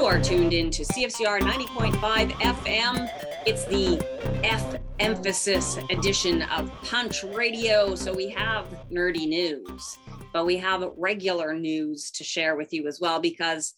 You 0.00 0.06
are 0.06 0.18
tuned 0.18 0.54
in 0.54 0.70
to 0.70 0.82
CFCR 0.82 1.40
90.5 1.40 2.30
FM. 2.32 3.10
It's 3.44 3.66
the 3.66 4.02
F 4.42 4.76
emphasis 4.98 5.76
edition 5.90 6.40
of 6.40 6.72
Punch 6.82 7.22
Radio. 7.22 7.94
So 7.94 8.10
we 8.14 8.30
have 8.30 8.64
nerdy 8.90 9.28
news, 9.28 9.98
but 10.32 10.46
we 10.46 10.56
have 10.56 10.90
regular 10.96 11.52
news 11.52 12.10
to 12.12 12.24
share 12.24 12.56
with 12.56 12.72
you 12.72 12.88
as 12.88 12.98
well 12.98 13.20
because 13.20 13.74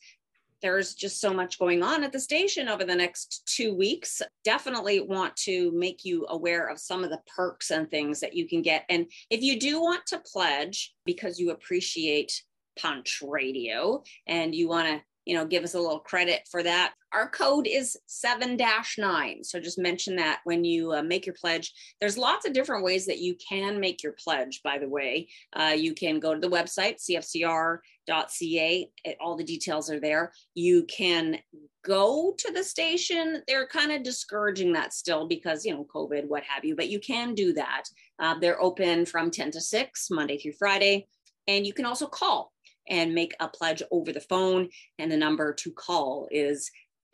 there's 0.62 0.94
just 0.94 1.20
so 1.20 1.34
much 1.34 1.58
going 1.58 1.82
on 1.82 2.04
at 2.04 2.12
the 2.12 2.20
station 2.20 2.68
over 2.68 2.84
the 2.84 2.94
next 2.94 3.42
two 3.52 3.74
weeks. 3.74 4.22
Definitely 4.44 5.00
want 5.00 5.34
to 5.38 5.72
make 5.72 6.04
you 6.04 6.24
aware 6.28 6.68
of 6.68 6.78
some 6.78 7.02
of 7.02 7.10
the 7.10 7.20
perks 7.36 7.72
and 7.72 7.90
things 7.90 8.20
that 8.20 8.32
you 8.32 8.46
can 8.46 8.62
get. 8.62 8.84
And 8.88 9.06
if 9.28 9.42
you 9.42 9.58
do 9.58 9.80
want 9.80 10.06
to 10.06 10.20
pledge 10.20 10.94
because 11.04 11.40
you 11.40 11.50
appreciate 11.50 12.44
Punch 12.78 13.22
Radio 13.26 14.04
and 14.28 14.54
you 14.54 14.68
want 14.68 14.86
to 14.86 15.02
you 15.24 15.36
know, 15.36 15.44
give 15.44 15.64
us 15.64 15.74
a 15.74 15.80
little 15.80 16.00
credit 16.00 16.48
for 16.50 16.62
that. 16.62 16.94
Our 17.12 17.28
code 17.28 17.66
is 17.66 17.96
7 18.06 18.56
9. 18.56 19.44
So 19.44 19.60
just 19.60 19.78
mention 19.78 20.16
that 20.16 20.40
when 20.44 20.64
you 20.64 20.92
uh, 20.92 21.02
make 21.02 21.26
your 21.26 21.34
pledge. 21.34 21.72
There's 22.00 22.18
lots 22.18 22.46
of 22.46 22.52
different 22.52 22.84
ways 22.84 23.06
that 23.06 23.20
you 23.20 23.36
can 23.36 23.78
make 23.78 24.02
your 24.02 24.12
pledge, 24.12 24.60
by 24.64 24.78
the 24.78 24.88
way. 24.88 25.28
Uh, 25.52 25.74
you 25.76 25.94
can 25.94 26.18
go 26.18 26.34
to 26.34 26.40
the 26.40 26.48
website, 26.48 26.96
cfcr.ca. 26.98 28.90
All 29.20 29.36
the 29.36 29.44
details 29.44 29.90
are 29.90 30.00
there. 30.00 30.32
You 30.54 30.84
can 30.84 31.38
go 31.84 32.34
to 32.38 32.52
the 32.52 32.64
station. 32.64 33.42
They're 33.46 33.66
kind 33.66 33.92
of 33.92 34.02
discouraging 34.02 34.72
that 34.72 34.92
still 34.92 35.28
because, 35.28 35.64
you 35.64 35.72
know, 35.74 35.86
COVID, 35.94 36.26
what 36.26 36.44
have 36.44 36.64
you, 36.64 36.74
but 36.74 36.88
you 36.88 36.98
can 36.98 37.34
do 37.34 37.52
that. 37.52 37.84
Uh, 38.18 38.38
they're 38.38 38.62
open 38.62 39.04
from 39.04 39.30
10 39.30 39.50
to 39.52 39.60
6, 39.60 40.10
Monday 40.10 40.38
through 40.38 40.52
Friday. 40.52 41.06
And 41.48 41.66
you 41.66 41.72
can 41.72 41.84
also 41.84 42.06
call 42.06 42.52
and 42.88 43.14
make 43.14 43.34
a 43.40 43.48
pledge 43.48 43.82
over 43.90 44.12
the 44.12 44.20
phone. 44.20 44.68
And 44.98 45.10
the 45.10 45.16
number 45.16 45.52
to 45.54 45.70
call 45.72 46.28
is 46.30 46.70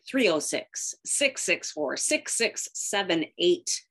306 0.08 0.94
664 1.04 1.96
6678. 1.96 3.82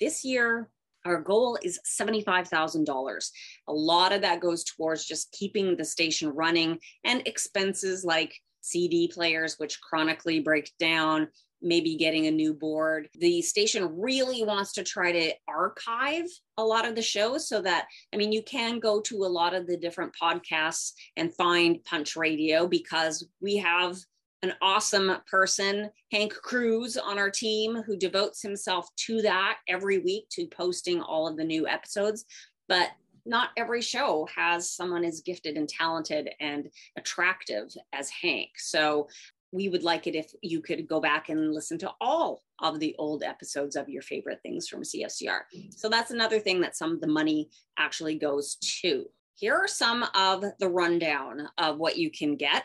This 0.00 0.24
year, 0.24 0.70
our 1.04 1.20
goal 1.20 1.58
is 1.62 1.80
$75,000. 1.86 3.30
A 3.68 3.72
lot 3.72 4.12
of 4.12 4.22
that 4.22 4.40
goes 4.40 4.64
towards 4.64 5.06
just 5.06 5.32
keeping 5.32 5.76
the 5.76 5.84
station 5.84 6.28
running 6.28 6.78
and 7.04 7.26
expenses 7.26 8.04
like 8.04 8.34
CD 8.60 9.10
players, 9.12 9.56
which 9.58 9.80
chronically 9.80 10.40
break 10.40 10.70
down, 10.78 11.28
maybe 11.62 11.96
getting 11.96 12.26
a 12.26 12.30
new 12.30 12.54
board. 12.54 13.08
The 13.18 13.42
station 13.42 13.98
really 13.98 14.44
wants 14.44 14.72
to 14.74 14.82
try 14.82 15.12
to 15.12 15.32
archive 15.48 16.26
a 16.56 16.64
lot 16.64 16.86
of 16.86 16.94
the 16.94 17.02
shows 17.02 17.48
so 17.48 17.60
that, 17.62 17.86
I 18.12 18.16
mean, 18.16 18.32
you 18.32 18.42
can 18.42 18.78
go 18.78 19.00
to 19.02 19.24
a 19.24 19.26
lot 19.26 19.54
of 19.54 19.66
the 19.66 19.76
different 19.76 20.14
podcasts 20.20 20.92
and 21.16 21.34
find 21.34 21.82
Punch 21.84 22.16
Radio 22.16 22.66
because 22.66 23.26
we 23.40 23.56
have 23.56 23.98
an 24.42 24.54
awesome 24.62 25.16
person, 25.30 25.90
Hank 26.12 26.32
Cruz, 26.32 26.96
on 26.96 27.18
our 27.18 27.30
team 27.30 27.82
who 27.82 27.96
devotes 27.96 28.40
himself 28.40 28.88
to 29.06 29.20
that 29.22 29.58
every 29.68 29.98
week 29.98 30.28
to 30.30 30.46
posting 30.46 31.00
all 31.02 31.28
of 31.28 31.36
the 31.36 31.44
new 31.44 31.68
episodes. 31.68 32.24
But 32.68 32.88
not 33.26 33.50
every 33.56 33.82
show 33.82 34.26
has 34.34 34.70
someone 34.70 35.04
as 35.04 35.20
gifted 35.20 35.56
and 35.56 35.68
talented 35.68 36.30
and 36.40 36.70
attractive 36.96 37.68
as 37.92 38.08
Hank. 38.08 38.50
So 38.56 39.08
we 39.52 39.68
would 39.68 39.82
like 39.82 40.06
it 40.06 40.14
if 40.14 40.32
you 40.42 40.60
could 40.60 40.86
go 40.86 41.00
back 41.00 41.28
and 41.28 41.52
listen 41.52 41.78
to 41.78 41.90
all 42.00 42.42
of 42.60 42.78
the 42.78 42.94
old 42.98 43.22
episodes 43.22 43.76
of 43.76 43.88
your 43.88 44.02
favorite 44.02 44.40
things 44.42 44.68
from 44.68 44.82
CFCR. 44.82 45.40
So 45.76 45.88
that's 45.88 46.12
another 46.12 46.38
thing 46.38 46.60
that 46.60 46.76
some 46.76 46.92
of 46.92 47.00
the 47.00 47.08
money 47.08 47.50
actually 47.78 48.16
goes 48.16 48.56
to. 48.82 49.06
Here 49.34 49.54
are 49.54 49.68
some 49.68 50.04
of 50.14 50.44
the 50.58 50.68
rundown 50.68 51.48
of 51.58 51.78
what 51.78 51.96
you 51.96 52.10
can 52.10 52.36
get. 52.36 52.64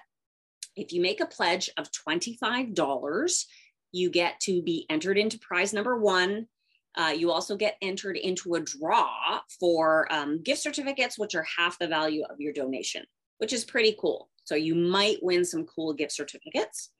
If 0.75 0.91
you 0.91 1.01
make 1.01 1.21
a 1.21 1.25
pledge 1.25 1.69
of 1.77 1.89
$25, 1.91 3.45
you 3.91 4.09
get 4.09 4.39
to 4.41 4.61
be 4.61 4.85
entered 4.89 5.17
into 5.17 5.39
prize 5.39 5.73
number 5.73 5.97
one. 5.97 6.47
Uh, 6.95 7.13
you 7.15 7.31
also 7.31 7.55
get 7.55 7.77
entered 7.81 8.17
into 8.17 8.55
a 8.55 8.59
draw 8.59 9.39
for 9.59 10.11
um, 10.13 10.43
gift 10.43 10.61
certificates, 10.61 11.17
which 11.17 11.33
are 11.33 11.45
half 11.57 11.79
the 11.79 11.87
value 11.87 12.23
of 12.29 12.39
your 12.39 12.53
donation, 12.53 13.05
which 13.37 13.53
is 13.53 13.65
pretty 13.65 13.95
cool. 13.99 14.29
So 14.45 14.55
you 14.55 14.75
might 14.75 15.17
win 15.21 15.43
some 15.43 15.65
cool 15.65 15.93
gift 15.93 16.13
certificates. 16.13 16.91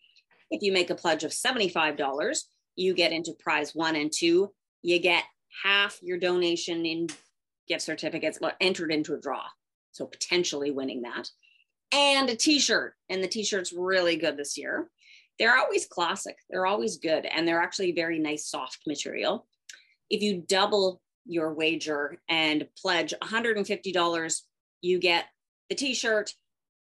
If 0.52 0.62
you 0.62 0.72
make 0.72 0.90
a 0.90 0.96
pledge 0.96 1.24
of 1.24 1.32
$75, 1.32 2.40
you 2.76 2.94
get 2.94 3.12
into 3.12 3.34
prize 3.40 3.74
one 3.74 3.96
and 3.96 4.12
two. 4.12 4.52
You 4.82 5.00
get 5.00 5.24
half 5.64 5.98
your 6.02 6.20
donation 6.20 6.86
in 6.86 7.08
gift 7.68 7.84
certificates 7.84 8.40
entered 8.60 8.92
into 8.92 9.14
a 9.14 9.20
draw. 9.20 9.44
So 9.92 10.06
potentially 10.06 10.72
winning 10.72 11.04
that. 11.04 11.30
And 11.92 12.30
a 12.30 12.36
t 12.36 12.60
shirt. 12.60 12.96
And 13.10 13.24
the 13.24 13.28
t 13.28 13.44
shirt's 13.44 13.72
really 13.72 14.18
good 14.18 14.38
this 14.38 14.58
year. 14.58 14.90
They're 15.40 15.58
always 15.58 15.86
classic, 15.86 16.38
they're 16.50 16.66
always 16.66 16.98
good, 16.98 17.26
and 17.26 17.48
they're 17.48 17.62
actually 17.62 17.92
very 17.92 18.20
nice, 18.20 18.50
soft 18.50 18.80
material. 18.88 19.46
If 20.10 20.22
you 20.22 20.44
double 20.48 21.02
your 21.26 21.54
wager 21.54 22.18
and 22.30 22.68
pledge 22.82 23.14
$150, 23.22 24.42
you 24.82 25.00
get 25.00 25.26
the 25.70 25.76
t 25.76 25.94
shirt 25.94 26.34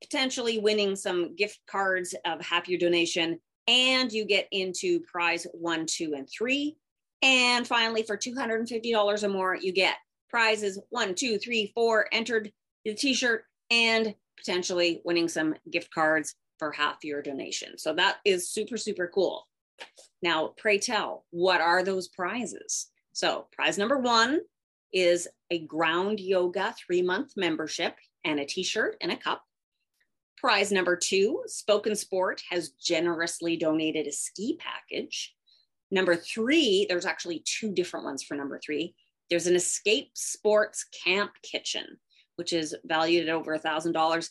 potentially 0.03 0.59
winning 0.59 0.97
some 0.97 1.35
gift 1.37 1.61
cards 1.71 2.15
of 2.25 2.41
half 2.41 2.69
your 2.69 2.79
donation, 2.79 3.39
and 3.69 4.13
you 4.13 4.25
get 4.25 4.49
into 4.51 5.01
prize 5.01 5.47
one, 5.53 5.87
two, 5.87 6.15
and 6.15 6.29
three. 6.29 6.77
And 7.23 7.67
finally, 7.67 8.03
for 8.03 8.17
$250 8.17 9.23
or 9.23 9.29
more, 9.29 9.57
you 9.57 9.73
get 9.73 9.97
prizes 10.29 10.79
one, 10.91 11.15
two, 11.15 11.39
three, 11.39 11.71
four, 11.75 12.07
entered 12.13 12.51
the 12.85 12.95
t 12.95 13.15
shirt, 13.15 13.45
and 13.71 14.15
potentially 14.37 15.01
winning 15.05 15.29
some 15.29 15.55
gift 15.71 15.93
cards 15.95 16.35
for 16.59 16.73
half 16.73 17.05
your 17.05 17.23
donation. 17.23 17.79
So 17.79 17.95
that 17.95 18.17
is 18.25 18.51
super, 18.51 18.77
super 18.77 19.11
cool. 19.13 19.47
Now, 20.23 20.55
pray 20.57 20.79
tell, 20.79 21.25
what 21.31 21.61
are 21.61 21.83
those 21.83 22.09
prizes? 22.09 22.89
So, 23.13 23.47
prize 23.53 23.79
number 23.79 23.99
one 23.99 24.41
is 24.93 25.29
a 25.51 25.61
ground 25.61 26.21
yoga 26.21 26.75
three 26.79 27.03
month 27.03 27.33
membership 27.37 27.97
and 28.25 28.41
a 28.41 28.45
t 28.45 28.63
shirt 28.63 28.97
and 29.01 29.13
a 29.13 29.17
cup. 29.17 29.43
Prize 30.43 30.73
number 30.73 30.97
two 30.97 31.41
Spoken 31.47 31.95
Sport 31.95 32.43
has 32.51 32.71
generously 32.71 33.57
donated 33.57 34.09
a 34.09 34.13
ski 34.13 34.59
package. 34.59 35.37
Number 35.93 36.17
three, 36.17 36.85
there's 36.89 37.07
actually 37.07 37.45
two 37.47 37.71
different 37.73 38.05
ones 38.05 38.25
for 38.25 38.37
number 38.37 38.59
three. 38.59 38.97
There's 39.31 39.47
an 39.47 39.55
Escape 39.55 40.11
Sports 40.15 40.85
Camp 41.05 41.31
Kitchen, 41.45 41.85
which 42.35 42.53
is 42.53 42.75
valued 42.85 43.29
at 43.29 43.33
over 43.33 43.55
a 43.55 43.61
$1,000. 43.61 44.29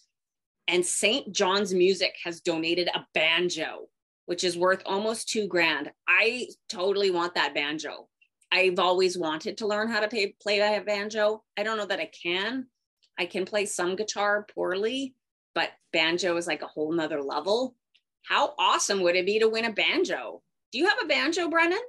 And 0.67 0.85
St. 0.85 1.31
John's 1.33 1.73
Music 1.73 2.13
has 2.25 2.41
donated 2.41 2.89
a 2.93 3.05
banjo, 3.13 3.87
which 4.25 4.43
is 4.43 4.57
worth 4.57 4.83
almost 4.85 5.29
two 5.29 5.47
grand. 5.47 5.91
I 6.09 6.47
totally 6.67 7.11
want 7.11 7.35
that 7.35 7.53
banjo. 7.55 8.09
I've 8.51 8.79
always 8.79 9.17
wanted 9.17 9.57
to 9.59 9.67
learn 9.67 9.87
how 9.87 10.01
to 10.01 10.09
pay, 10.09 10.35
play 10.41 10.59
a 10.59 10.81
banjo. 10.81 11.41
I 11.57 11.63
don't 11.63 11.77
know 11.77 11.85
that 11.85 12.01
I 12.01 12.11
can. 12.21 12.67
I 13.17 13.27
can 13.27 13.45
play 13.45 13.65
some 13.65 13.95
guitar 13.95 14.45
poorly, 14.53 15.15
but 15.53 15.71
banjo 15.93 16.37
is 16.37 16.47
like 16.47 16.61
a 16.61 16.67
whole 16.67 16.91
nother 16.91 17.21
level. 17.21 17.75
How 18.27 18.53
awesome 18.59 19.01
would 19.01 19.15
it 19.15 19.25
be 19.25 19.39
to 19.39 19.49
win 19.49 19.65
a 19.65 19.71
banjo? 19.71 20.41
Do 20.71 20.79
you 20.79 20.87
have 20.87 20.99
a 21.03 21.07
banjo, 21.07 21.49
Brennan? 21.49 21.81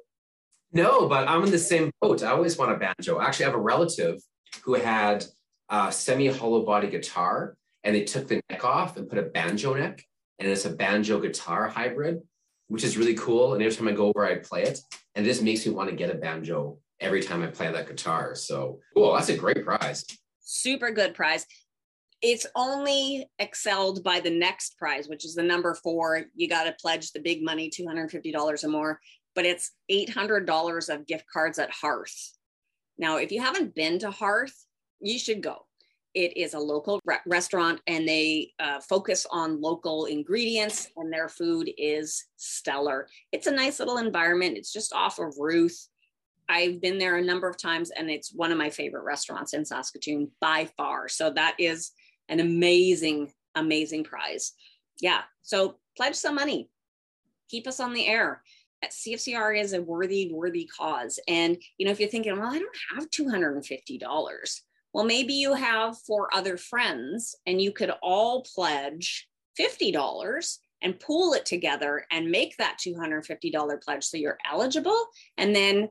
No, 0.73 1.07
but 1.07 1.29
I'm 1.29 1.45
in 1.45 1.51
the 1.51 1.59
same 1.59 1.91
boat. 2.01 2.23
I 2.23 2.31
always 2.31 2.57
want 2.57 2.73
a 2.73 2.77
banjo. 2.77 3.19
I 3.19 3.27
Actually, 3.27 3.47
I 3.47 3.49
have 3.49 3.59
a 3.59 3.63
relative 3.63 4.21
who 4.65 4.75
had 4.75 5.25
a 5.69 5.93
semi 5.93 6.29
hollow 6.29 6.65
body 6.65 6.89
guitar 6.89 7.55
and 7.85 7.95
they 7.95 8.05
took 8.05 8.29
the 8.29 8.41
neck 8.49 8.65
off 8.65 8.97
and 8.97 9.09
put 9.09 9.19
a 9.19 9.23
banjo 9.23 9.75
neck. 9.75 10.05
And 10.39 10.49
it's 10.49 10.65
a 10.65 10.71
banjo 10.71 11.21
guitar 11.21 11.69
hybrid, 11.69 12.21
which 12.69 12.85
is 12.85 12.97
really 12.97 13.15
cool. 13.15 13.55
And 13.55 13.63
every 13.63 13.77
time 13.77 13.89
I 13.89 13.93
go 13.93 14.09
over, 14.09 14.25
I 14.25 14.37
play 14.37 14.63
it. 14.63 14.81
And 15.15 15.27
this 15.27 15.43
makes 15.43 15.67
me 15.67 15.73
want 15.73 15.91
to 15.91 15.97
get 15.97 16.11
a 16.11 16.15
banjo 16.15 16.79
every 17.01 17.23
time 17.23 17.43
I 17.43 17.49
play 17.49 17.71
that 17.71 17.87
guitar. 17.87 18.35
So, 18.35 18.81
cool. 18.95 19.15
That's 19.15 19.29
a 19.29 19.37
great 19.37 19.65
prize. 19.65 20.05
Super 20.41 20.91
good 20.91 21.15
prize 21.15 21.47
it's 22.23 22.47
only 22.55 23.29
excelled 23.41 24.05
by 24.05 24.21
the 24.21 24.31
next 24.31 24.79
prize, 24.79 25.09
which 25.09 25.25
is 25.25 25.35
the 25.35 25.43
number 25.43 25.75
four. 25.75 26.27
You 26.35 26.49
got 26.49 26.65
to 26.65 26.77
pledge 26.81 27.11
the 27.11 27.21
big 27.21 27.43
money, 27.43 27.69
$250 27.69 28.65
or 28.65 28.69
more, 28.69 29.01
but 29.35 29.45
it's 29.45 29.73
$800 29.91 30.95
of 30.95 31.07
gift 31.07 31.25
cards 31.33 31.59
at 31.59 31.71
Hearth. 31.71 32.33
Now, 32.97 33.17
if 33.17 33.33
you 33.33 33.41
haven't 33.41 33.75
been 33.75 33.99
to 34.01 34.11
Hearth, 34.13 34.55
you 35.01 35.19
should 35.19 35.43
go. 35.43 35.67
It 36.15 36.37
is 36.37 36.55
a 36.55 36.61
local 36.61 37.01
re- 37.05 37.19
restaurant 37.27 37.81
and 37.87 38.07
they 38.07 38.53
uh, 38.61 38.81
focus 38.81 39.27
on 39.31 39.61
local 39.61 40.05
ingredients, 40.05 40.89
and 40.97 41.13
their 41.13 41.29
food 41.29 41.71
is 41.77 42.27
stellar. 42.37 43.09
It's 43.33 43.49
a 43.49 43.53
nice 43.53 43.81
little 43.81 43.97
environment. 43.97 44.57
It's 44.57 44.73
just 44.73 44.93
off 44.93 45.19
of 45.19 45.35
Ruth. 45.39 45.89
I've 46.49 46.81
been 46.81 46.99
there 46.99 47.17
a 47.17 47.25
number 47.25 47.49
of 47.49 47.57
times, 47.57 47.91
and 47.91 48.11
it's 48.11 48.33
one 48.33 48.53
of 48.53 48.59
my 48.59 48.69
favorite 48.69 49.05
restaurants 49.05 49.55
in 49.55 49.65
Saskatoon 49.65 50.31
by 50.41 50.69
far. 50.77 51.09
So 51.09 51.31
that 51.31 51.55
is 51.59 51.93
an 52.33 52.41
amazing, 52.41 53.31
amazing 53.55 54.05
prize. 54.05 54.55
Yeah. 55.01 55.21
So 55.43 55.77
pledge 55.97 56.15
some 56.15 56.35
money. 56.35 56.71
Keep 57.51 57.67
us 57.67 57.79
on 57.79 57.93
the 57.93 58.07
air. 58.07 58.43
At 58.83 58.91
CFCR 58.91 59.61
is 59.61 59.75
a 59.75 59.83
worthy, 59.83 60.33
worthy 60.33 60.65
cause. 60.65 61.21
And 61.29 61.59
you 61.77 61.85
know, 61.85 61.93
if 61.93 62.01
you're 62.01 62.09
thinking, 62.09 62.37
well, 62.39 62.51
I 62.51 62.59
don't 62.59 62.77
have 62.97 63.11
$250. 63.11 64.61
Well, 64.95 65.05
maybe 65.05 65.35
you 65.35 65.55
have 65.55 65.99
four 65.99 66.35
other 66.35 66.57
friends 66.57 67.37
and 67.47 67.61
you 67.61 67.71
could 67.71 67.93
all 68.03 68.43
pledge 68.55 69.29
$50 69.61 70.59
and 70.83 70.99
pool 70.99 71.35
it 71.35 71.47
together 71.47 72.05
and 72.11 72.31
make 72.31 72.57
that 72.57 72.79
$250 72.85 73.83
pledge 73.85 74.05
so 74.05 74.17
you're 74.17 74.39
eligible. 74.51 75.07
And 75.37 75.55
then, 75.55 75.91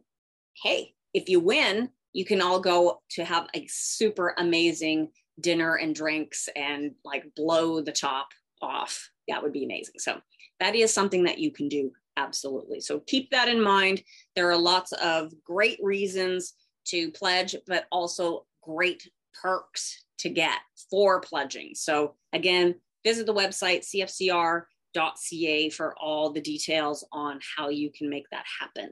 hey, 0.61 0.93
if 1.13 1.29
you 1.29 1.39
win, 1.39 1.89
you 2.13 2.25
can 2.25 2.41
all 2.41 2.59
go 2.59 3.01
to 3.11 3.23
have 3.23 3.47
a 3.55 3.65
super 3.67 4.33
amazing 4.37 5.09
dinner 5.39 5.75
and 5.75 5.95
drinks 5.95 6.49
and 6.55 6.91
like 7.03 7.33
blow 7.35 7.81
the 7.81 7.91
top 7.91 8.27
off. 8.61 9.09
That 9.27 9.41
would 9.41 9.53
be 9.53 9.63
amazing. 9.63 9.95
So 9.97 10.19
that 10.59 10.75
is 10.75 10.93
something 10.93 11.23
that 11.23 11.39
you 11.39 11.51
can 11.51 11.67
do 11.67 11.91
absolutely. 12.17 12.81
So 12.81 12.99
keep 12.99 13.31
that 13.31 13.47
in 13.47 13.61
mind. 13.61 14.03
There 14.35 14.49
are 14.49 14.57
lots 14.57 14.91
of 14.93 15.31
great 15.43 15.79
reasons 15.81 16.53
to 16.87 17.11
pledge, 17.11 17.55
but 17.67 17.85
also 17.91 18.45
great 18.61 19.09
perks 19.41 20.03
to 20.19 20.29
get 20.29 20.59
for 20.89 21.19
pledging. 21.21 21.71
So 21.73 22.15
again, 22.33 22.75
visit 23.03 23.25
the 23.25 23.33
website 23.33 23.83
cfcr.ca 24.93 25.69
for 25.69 25.95
all 25.99 26.31
the 26.31 26.41
details 26.41 27.05
on 27.11 27.39
how 27.57 27.69
you 27.69 27.91
can 27.91 28.09
make 28.09 28.25
that 28.31 28.45
happen. 28.59 28.91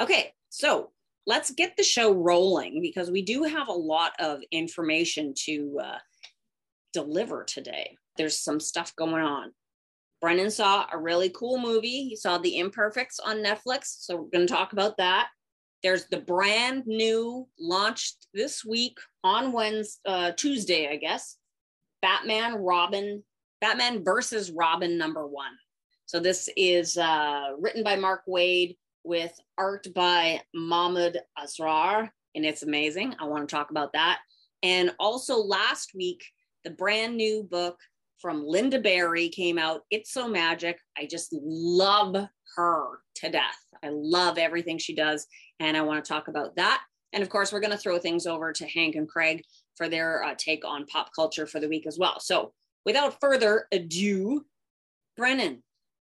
Okay, 0.00 0.32
so 0.48 0.90
let's 1.26 1.50
get 1.50 1.76
the 1.76 1.82
show 1.82 2.12
rolling 2.12 2.80
because 2.82 3.10
we 3.10 3.22
do 3.22 3.44
have 3.44 3.68
a 3.68 3.72
lot 3.72 4.12
of 4.18 4.40
information 4.50 5.32
to 5.44 5.78
uh, 5.82 5.98
deliver 6.92 7.44
today. 7.44 7.96
There's 8.16 8.38
some 8.38 8.60
stuff 8.60 8.94
going 8.96 9.22
on. 9.22 9.52
Brennan 10.20 10.50
saw 10.50 10.86
a 10.92 10.98
really 10.98 11.30
cool 11.30 11.58
movie. 11.58 12.08
He 12.08 12.16
saw 12.16 12.38
The 12.38 12.58
Imperfects 12.58 13.20
on 13.22 13.38
Netflix. 13.38 13.96
So 14.00 14.16
we're 14.16 14.30
going 14.30 14.46
to 14.46 14.52
talk 14.52 14.72
about 14.72 14.96
that. 14.98 15.28
There's 15.82 16.06
the 16.06 16.20
brand 16.20 16.86
new 16.86 17.46
launched 17.58 18.26
this 18.32 18.64
week 18.64 18.96
on 19.22 19.52
Wednesday, 19.52 20.00
uh, 20.06 20.30
Tuesday, 20.32 20.88
I 20.88 20.96
guess. 20.96 21.36
Batman 22.00 22.54
Robin, 22.54 23.22
Batman 23.60 24.02
versus 24.02 24.50
Robin 24.50 24.96
number 24.96 25.26
one. 25.26 25.52
So 26.06 26.20
this 26.20 26.48
is 26.56 26.96
uh, 26.96 27.48
written 27.58 27.82
by 27.82 27.96
Mark 27.96 28.22
Waid 28.28 28.76
with 29.04 29.38
art 29.58 29.86
by 29.94 30.40
Mahmud 30.54 31.18
Asrar, 31.38 32.08
and 32.34 32.44
it's 32.44 32.62
amazing. 32.62 33.14
I 33.20 33.24
want 33.26 33.48
to 33.48 33.54
talk 33.54 33.70
about 33.70 33.92
that. 33.92 34.20
And 34.62 34.94
also 34.98 35.36
last 35.36 35.92
week, 35.94 36.24
the 36.64 36.70
brand 36.70 37.16
new 37.16 37.42
book 37.42 37.78
from 38.18 38.44
Lynda 38.44 38.82
Barry 38.82 39.28
came 39.28 39.58
out. 39.58 39.82
It's 39.90 40.12
so 40.12 40.26
magic. 40.26 40.78
I 40.96 41.06
just 41.06 41.28
love 41.32 42.16
her 42.56 42.86
to 43.16 43.30
death. 43.30 43.58
I 43.82 43.90
love 43.92 44.38
everything 44.38 44.78
she 44.78 44.94
does. 44.94 45.26
And 45.60 45.76
I 45.76 45.82
want 45.82 46.02
to 46.02 46.08
talk 46.08 46.28
about 46.28 46.56
that. 46.56 46.82
And 47.12 47.22
of 47.22 47.28
course, 47.28 47.52
we're 47.52 47.60
going 47.60 47.70
to 47.72 47.76
throw 47.76 47.98
things 47.98 48.26
over 48.26 48.52
to 48.52 48.66
Hank 48.66 48.94
and 48.96 49.08
Craig 49.08 49.42
for 49.76 49.88
their 49.88 50.24
uh, 50.24 50.34
take 50.38 50.64
on 50.64 50.86
pop 50.86 51.10
culture 51.14 51.46
for 51.46 51.60
the 51.60 51.68
week 51.68 51.86
as 51.86 51.98
well. 51.98 52.18
So 52.18 52.52
without 52.86 53.20
further 53.20 53.66
ado, 53.70 54.46
Brennan, 55.16 55.62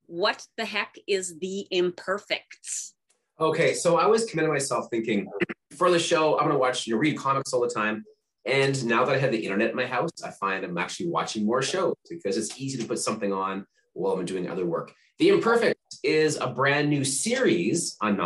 what 0.08 0.44
the 0.56 0.64
heck 0.64 0.96
is 1.06 1.38
the 1.38 1.66
imperfects? 1.70 2.94
Okay, 3.40 3.74
so 3.74 3.98
I 3.98 4.06
was 4.06 4.24
committing 4.24 4.50
myself 4.50 4.86
thinking 4.90 5.28
for 5.76 5.90
the 5.90 5.98
show, 5.98 6.38
I'm 6.38 6.48
gonna 6.48 6.58
watch, 6.58 6.86
you 6.86 6.94
know, 6.94 6.98
read 6.98 7.16
comics 7.16 7.52
all 7.52 7.60
the 7.60 7.68
time. 7.68 8.04
And 8.44 8.84
now 8.86 9.04
that 9.04 9.14
I 9.14 9.18
have 9.18 9.30
the 9.30 9.44
internet 9.44 9.70
in 9.70 9.76
my 9.76 9.86
house, 9.86 10.10
I 10.24 10.30
find 10.30 10.64
I'm 10.64 10.78
actually 10.78 11.08
watching 11.08 11.44
more 11.44 11.62
shows 11.62 11.94
because 12.08 12.36
it's 12.36 12.58
easy 12.58 12.78
to 12.78 12.88
put 12.88 12.98
something 12.98 13.32
on 13.32 13.66
while 13.92 14.14
I'm 14.14 14.24
doing 14.24 14.48
other 14.48 14.66
work. 14.66 14.92
The 15.18 15.28
Imperfect 15.28 15.78
is 16.02 16.36
a 16.36 16.48
brand 16.48 16.88
new 16.88 17.04
series 17.04 17.96
on 18.00 18.16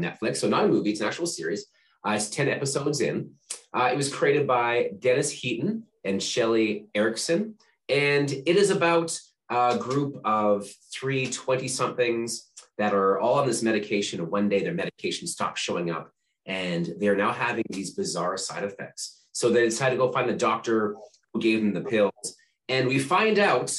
Netflix, 0.00 0.36
so 0.36 0.48
not 0.48 0.64
a 0.64 0.68
movie, 0.68 0.90
it's 0.90 1.00
an 1.00 1.08
actual 1.08 1.26
series. 1.26 1.66
Uh, 2.06 2.12
it's 2.12 2.28
10 2.30 2.48
episodes 2.48 3.00
in. 3.00 3.30
Uh, 3.72 3.88
it 3.90 3.96
was 3.96 4.12
created 4.12 4.46
by 4.46 4.90
Dennis 4.98 5.30
Heaton 5.30 5.84
and 6.04 6.22
Shelley 6.22 6.86
Eriksen, 6.94 7.54
and 7.88 8.30
it 8.30 8.56
is 8.56 8.70
about 8.70 9.18
a 9.54 9.78
group 9.78 10.20
of 10.24 10.66
three 10.92 11.26
20 11.30 11.68
somethings 11.68 12.50
that 12.76 12.92
are 12.92 13.20
all 13.20 13.38
on 13.38 13.46
this 13.46 13.62
medication, 13.62 14.20
and 14.20 14.30
one 14.30 14.48
day 14.48 14.62
their 14.62 14.74
medication 14.74 15.26
stops 15.26 15.60
showing 15.60 15.90
up, 15.90 16.10
and 16.44 16.92
they're 16.98 17.16
now 17.16 17.32
having 17.32 17.64
these 17.70 17.92
bizarre 17.92 18.36
side 18.36 18.64
effects. 18.64 19.22
So 19.32 19.48
they 19.48 19.64
decided 19.64 19.96
to 19.96 19.98
go 19.98 20.12
find 20.12 20.28
the 20.28 20.34
doctor 20.34 20.96
who 21.32 21.40
gave 21.40 21.60
them 21.60 21.72
the 21.72 21.88
pills. 21.88 22.36
And 22.68 22.88
we 22.88 22.98
find 22.98 23.38
out 23.38 23.78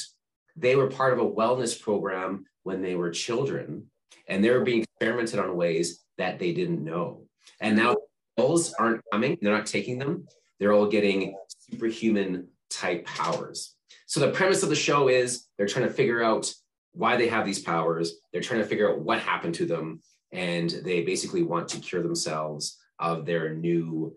they 0.56 0.76
were 0.76 0.88
part 0.88 1.12
of 1.12 1.18
a 1.18 1.30
wellness 1.30 1.80
program 1.80 2.46
when 2.62 2.82
they 2.82 2.94
were 2.94 3.10
children, 3.10 3.90
and 4.28 4.42
they 4.42 4.50
were 4.50 4.64
being 4.64 4.82
experimented 4.82 5.38
on 5.38 5.56
ways 5.56 6.04
that 6.18 6.38
they 6.38 6.52
didn't 6.52 6.82
know. 6.82 7.22
And 7.60 7.76
now 7.76 7.96
pills 8.36 8.74
aren't 8.74 9.02
coming, 9.12 9.36
they're 9.40 9.54
not 9.54 9.66
taking 9.66 9.98
them, 9.98 10.26
they're 10.58 10.72
all 10.72 10.88
getting 10.88 11.36
superhuman 11.70 12.48
type 12.70 13.04
powers. 13.04 13.75
So 14.06 14.20
the 14.20 14.30
premise 14.30 14.62
of 14.62 14.68
the 14.68 14.76
show 14.76 15.08
is 15.08 15.46
they're 15.58 15.66
trying 15.66 15.86
to 15.86 15.92
figure 15.92 16.22
out 16.22 16.52
why 16.92 17.16
they 17.16 17.28
have 17.28 17.44
these 17.44 17.58
powers. 17.58 18.14
They're 18.32 18.40
trying 18.40 18.60
to 18.60 18.66
figure 18.66 18.90
out 18.90 19.00
what 19.00 19.18
happened 19.18 19.54
to 19.56 19.66
them. 19.66 20.00
And 20.32 20.70
they 20.70 21.02
basically 21.02 21.42
want 21.42 21.68
to 21.68 21.80
cure 21.80 22.02
themselves 22.02 22.78
of 22.98 23.26
their 23.26 23.54
new 23.54 24.16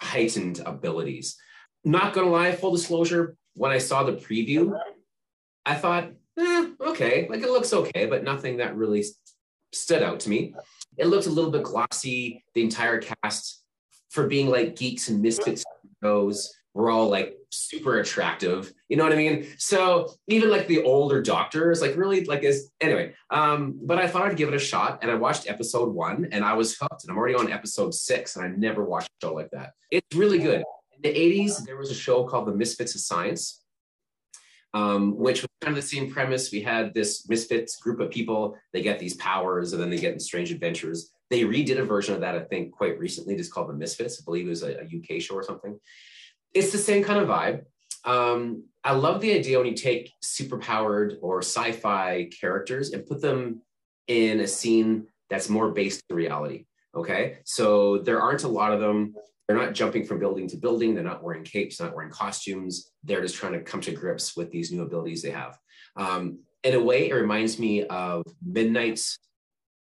heightened 0.00 0.60
abilities. 0.64 1.36
Not 1.84 2.12
gonna 2.12 2.28
lie, 2.28 2.52
full 2.52 2.72
disclosure, 2.72 3.36
when 3.54 3.72
I 3.72 3.78
saw 3.78 4.02
the 4.02 4.12
preview, 4.12 4.78
I 5.66 5.74
thought, 5.74 6.10
eh, 6.38 6.66
okay, 6.80 7.26
like 7.28 7.42
it 7.42 7.50
looks 7.50 7.72
okay, 7.72 8.06
but 8.06 8.24
nothing 8.24 8.58
that 8.58 8.76
really 8.76 9.04
stood 9.72 10.02
out 10.02 10.20
to 10.20 10.30
me. 10.30 10.54
It 10.96 11.06
looked 11.06 11.26
a 11.26 11.30
little 11.30 11.50
bit 11.50 11.62
glossy. 11.62 12.44
The 12.54 12.62
entire 12.62 13.00
cast, 13.00 13.62
for 14.10 14.26
being 14.26 14.48
like 14.48 14.76
geeks 14.76 15.08
and 15.08 15.22
misfits, 15.22 15.64
shows 16.02 16.52
were 16.74 16.90
all 16.90 17.08
like 17.08 17.36
super 17.50 17.98
attractive. 17.98 18.72
You 18.88 18.96
know 18.96 19.04
what 19.04 19.12
I 19.12 19.16
mean? 19.16 19.46
So 19.58 20.12
even 20.28 20.50
like 20.50 20.66
the 20.66 20.82
older 20.82 21.20
doctors, 21.20 21.80
like 21.80 21.96
really 21.96 22.24
like 22.24 22.42
is 22.42 22.70
anyway. 22.80 23.14
Um, 23.30 23.78
but 23.82 23.98
I 23.98 24.06
thought 24.06 24.26
I'd 24.26 24.36
give 24.36 24.48
it 24.48 24.54
a 24.54 24.60
shot, 24.60 25.00
and 25.02 25.10
I 25.10 25.14
watched 25.14 25.48
episode 25.48 25.92
one, 25.92 26.28
and 26.32 26.44
I 26.44 26.54
was 26.54 26.76
hooked. 26.76 27.04
And 27.04 27.10
I'm 27.10 27.18
already 27.18 27.34
on 27.34 27.50
episode 27.50 27.94
six, 27.94 28.36
and 28.36 28.44
I 28.44 28.48
never 28.48 28.84
watched 28.84 29.08
a 29.22 29.26
show 29.26 29.34
like 29.34 29.50
that. 29.50 29.72
It's 29.90 30.16
really 30.16 30.38
good. 30.38 30.62
In 30.92 31.02
the 31.02 31.14
80s, 31.14 31.64
there 31.64 31.76
was 31.76 31.90
a 31.90 31.94
show 31.94 32.24
called 32.24 32.46
The 32.46 32.54
Misfits 32.54 32.94
of 32.94 33.00
Science. 33.00 33.58
Um, 34.72 35.16
which 35.16 35.42
was 35.42 35.48
kind 35.60 35.76
of 35.76 35.82
the 35.82 35.88
same 35.88 36.12
premise. 36.12 36.52
We 36.52 36.60
had 36.60 36.94
this 36.94 37.28
misfits 37.28 37.74
group 37.80 37.98
of 37.98 38.12
people. 38.12 38.56
They 38.72 38.82
get 38.82 39.00
these 39.00 39.14
powers, 39.14 39.72
and 39.72 39.82
then 39.82 39.90
they 39.90 39.98
get 39.98 40.12
in 40.12 40.20
strange 40.20 40.52
adventures. 40.52 41.10
They 41.28 41.40
redid 41.40 41.80
a 41.80 41.84
version 41.84 42.14
of 42.14 42.20
that, 42.20 42.36
I 42.36 42.44
think, 42.44 42.70
quite 42.70 42.96
recently, 42.96 43.34
just 43.34 43.52
called 43.52 43.68
The 43.68 43.74
Misfits. 43.74 44.20
I 44.20 44.24
believe 44.24 44.46
it 44.46 44.50
was 44.50 44.62
a, 44.62 44.78
a 44.78 44.84
UK 44.84 45.20
show 45.20 45.34
or 45.34 45.42
something 45.42 45.76
it's 46.54 46.72
the 46.72 46.78
same 46.78 47.02
kind 47.04 47.20
of 47.20 47.28
vibe. 47.28 47.64
Um, 48.04 48.64
I 48.82 48.92
love 48.92 49.20
the 49.20 49.34
idea 49.34 49.58
when 49.58 49.66
you 49.66 49.74
take 49.74 50.12
superpowered 50.24 51.16
or 51.20 51.40
sci-fi 51.40 52.30
characters 52.40 52.92
and 52.92 53.06
put 53.06 53.20
them 53.20 53.62
in 54.08 54.40
a 54.40 54.46
scene 54.46 55.06
that's 55.28 55.48
more 55.48 55.70
based 55.70 56.02
in 56.08 56.16
reality. 56.16 56.64
Okay, 56.94 57.38
so 57.44 57.98
there 57.98 58.20
aren't 58.20 58.44
a 58.44 58.48
lot 58.48 58.72
of 58.72 58.80
them. 58.80 59.14
They're 59.46 59.56
not 59.56 59.74
jumping 59.74 60.04
from 60.04 60.18
building 60.18 60.48
to 60.48 60.56
building. 60.56 60.94
They're 60.94 61.04
not 61.04 61.22
wearing 61.22 61.44
capes, 61.44 61.80
not 61.80 61.94
wearing 61.94 62.10
costumes. 62.10 62.90
They're 63.04 63.22
just 63.22 63.36
trying 63.36 63.52
to 63.52 63.60
come 63.60 63.80
to 63.82 63.92
grips 63.92 64.36
with 64.36 64.50
these 64.50 64.72
new 64.72 64.82
abilities 64.82 65.22
they 65.22 65.30
have. 65.30 65.58
Um, 65.96 66.40
in 66.64 66.74
a 66.74 66.82
way, 66.82 67.08
it 67.08 67.14
reminds 67.14 67.58
me 67.58 67.84
of 67.84 68.22
Midnight's 68.44 69.18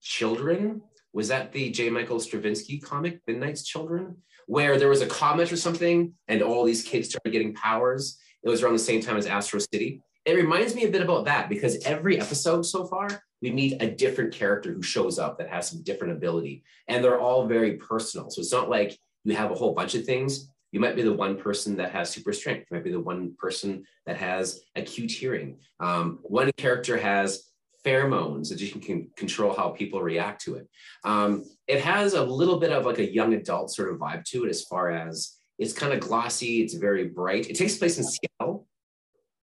Children. 0.03 0.83
Was 1.13 1.29
that 1.29 1.53
the 1.53 1.71
J. 1.71 1.91
Michael 1.91 2.19
Straczynski 2.19 2.83
comic, 2.83 3.21
Midnight's 3.27 3.65
Children? 3.65 4.17
Where 4.49 4.79
there 4.79 4.89
was 4.89 5.03
a 5.03 5.07
comet 5.07 5.53
or 5.53 5.57
something 5.59 6.15
and 6.27 6.43
all 6.43 6.65
these 6.65 6.83
kids 6.83 7.11
started 7.11 7.31
getting 7.31 7.53
powers. 7.53 8.19
It 8.43 8.49
was 8.49 8.63
around 8.63 8.73
the 8.73 8.79
same 8.79 9.03
time 9.03 9.19
as 9.19 9.27
Astro 9.27 9.61
City. 9.61 10.01
It 10.25 10.37
reminds 10.37 10.75
me 10.75 10.85
a 10.85 10.91
bit 10.91 11.03
about 11.03 11.27
that 11.27 11.51
because 11.51 11.85
every 11.85 12.19
episode 12.19 12.63
so 12.63 12.87
far, 12.87 13.09
we 13.43 13.51
meet 13.51 13.83
a 13.83 13.91
different 13.91 14.33
character 14.33 14.73
who 14.73 14.83
shows 14.83 15.19
up 15.19 15.37
that 15.39 15.51
has 15.51 15.69
some 15.69 15.83
different 15.83 16.15
ability. 16.15 16.65
And 16.89 17.05
they're 17.05 17.21
all 17.21 17.47
very 17.47 17.75
personal. 17.75 18.31
So 18.31 18.41
it's 18.41 18.53
not 18.53 18.71
like 18.71 18.99
you 19.25 19.37
have 19.37 19.51
a 19.51 19.55
whole 19.55 19.75
bunch 19.75 19.95
of 19.95 20.07
things. 20.07 20.49
You 20.73 20.81
might 20.81 20.97
be 20.97 21.03
the 21.03 21.13
one 21.13 21.37
person 21.37 21.77
that 21.77 21.93
has 21.93 22.09
super 22.09 22.33
strength. 22.33 22.69
You 22.71 22.79
might 22.79 22.85
be 22.85 22.93
the 22.93 23.01
one 23.01 23.35
person 23.39 23.85
that 24.07 24.17
has 24.17 24.63
acute 24.75 25.11
hearing. 25.11 25.59
Um, 25.79 26.21
one 26.23 26.51
character 26.57 26.97
has 26.97 27.48
pheromones 27.89 28.51
that 28.51 28.61
you 28.61 28.81
can 28.81 29.09
control 29.17 29.55
how 29.55 29.71
people 29.71 30.03
react 30.03 30.43
to 30.43 30.57
it. 30.57 30.69
Um, 31.05 31.45
it 31.67 31.81
has 31.81 32.13
a 32.13 32.23
little 32.23 32.59
bit 32.59 32.71
of 32.71 32.85
like 32.85 32.99
a 32.99 33.13
young 33.13 33.33
adult 33.33 33.71
sort 33.71 33.91
of 33.91 33.99
vibe 33.99 34.25
to 34.27 34.45
it 34.45 34.51
as 34.51 34.65
far 34.65 34.91
as 34.91 35.37
it's 35.59 35.73
kind 35.73 35.93
of 35.93 36.01
glossy, 36.01 36.63
it's 36.63 36.75
very 36.75 37.09
bright. 37.09 37.49
It 37.49 37.57
takes 37.57 37.77
place 37.77 37.99
in 37.99 38.05
Seattle, 38.05 38.67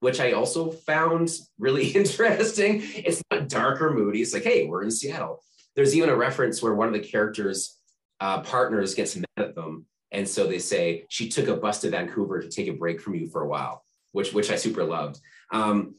which 0.01 0.21
I 0.21 0.33
also 0.33 0.71
found 0.71 1.31
really 1.59 1.87
interesting. 2.01 2.83
It's 2.85 3.23
not 3.31 3.49
dark 3.49 3.81
or 3.81 3.93
moody. 3.93 4.21
It's 4.21 4.35
like, 4.35 4.45
hey, 4.45 4.67
we're 4.67 4.83
in 4.83 4.91
Seattle. 4.91 5.41
There's 5.75 5.97
even 5.97 6.11
a 6.11 6.17
reference 6.17 6.63
where 6.63 6.75
one 6.75 6.87
of 6.87 6.95
the 6.95 7.01
characters' 7.01 7.81
uh, 8.21 8.43
partners 8.43 8.95
gets 8.95 9.17
mad 9.17 9.27
at 9.37 9.55
them. 9.55 9.87
And 10.13 10.29
so 10.29 10.47
they 10.47 10.61
say, 10.61 11.07
she 11.09 11.29
took 11.29 11.49
a 11.49 11.57
bus 11.57 11.81
to 11.81 11.91
Vancouver 11.91 12.41
to 12.41 12.49
take 12.49 12.69
a 12.69 12.73
break 12.73 13.01
from 13.01 13.17
you 13.17 13.29
for 13.29 13.43
a 13.43 13.49
while, 13.49 13.83
which, 14.13 14.33
which 14.33 14.51
I 14.53 14.57
super 14.57 14.85
loved. 14.85 15.19
Um, 15.51 15.97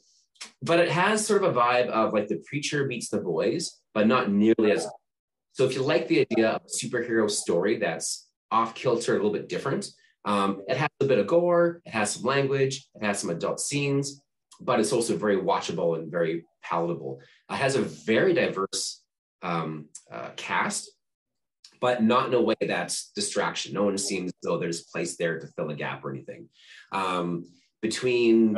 but 0.61 0.79
it 0.79 0.89
has 0.89 1.25
sort 1.25 1.43
of 1.43 1.55
a 1.55 1.59
vibe 1.59 1.87
of 1.89 2.13
like 2.13 2.27
the 2.27 2.43
preacher 2.47 2.85
meets 2.85 3.09
the 3.09 3.19
boys, 3.19 3.79
but 3.93 4.07
not 4.07 4.31
nearly 4.31 4.71
as. 4.71 4.87
So 5.53 5.65
if 5.65 5.73
you 5.73 5.83
like 5.83 6.07
the 6.07 6.21
idea 6.21 6.49
of 6.49 6.61
a 6.63 6.85
superhero 6.85 7.29
story 7.29 7.77
that's 7.77 8.27
off 8.51 8.75
kilter, 8.75 9.13
a 9.13 9.15
little 9.15 9.31
bit 9.31 9.47
different, 9.47 9.87
um, 10.25 10.63
it 10.67 10.77
has 10.77 10.89
a 10.99 11.05
bit 11.05 11.19
of 11.19 11.27
gore, 11.27 11.81
it 11.85 11.91
has 11.91 12.11
some 12.11 12.23
language, 12.23 12.87
it 12.95 13.03
has 13.03 13.19
some 13.19 13.29
adult 13.29 13.59
scenes, 13.59 14.21
but 14.59 14.79
it's 14.79 14.91
also 14.91 15.15
very 15.15 15.37
watchable 15.37 15.97
and 15.97 16.11
very 16.11 16.45
palatable. 16.63 17.21
It 17.49 17.55
has 17.55 17.75
a 17.75 17.81
very 17.81 18.33
diverse 18.33 19.03
um, 19.43 19.87
uh, 20.11 20.29
cast, 20.35 20.89
but 21.79 22.01
not 22.01 22.27
in 22.27 22.33
a 22.33 22.41
way 22.41 22.55
that's 22.59 23.11
distraction. 23.15 23.73
No 23.73 23.83
one 23.83 23.97
seems 23.97 24.33
though 24.41 24.57
there's 24.57 24.83
place 24.83 25.15
there 25.17 25.39
to 25.39 25.47
fill 25.55 25.69
a 25.69 25.75
gap 25.75 26.03
or 26.03 26.11
anything. 26.11 26.49
Um, 26.91 27.45
between 27.81 28.57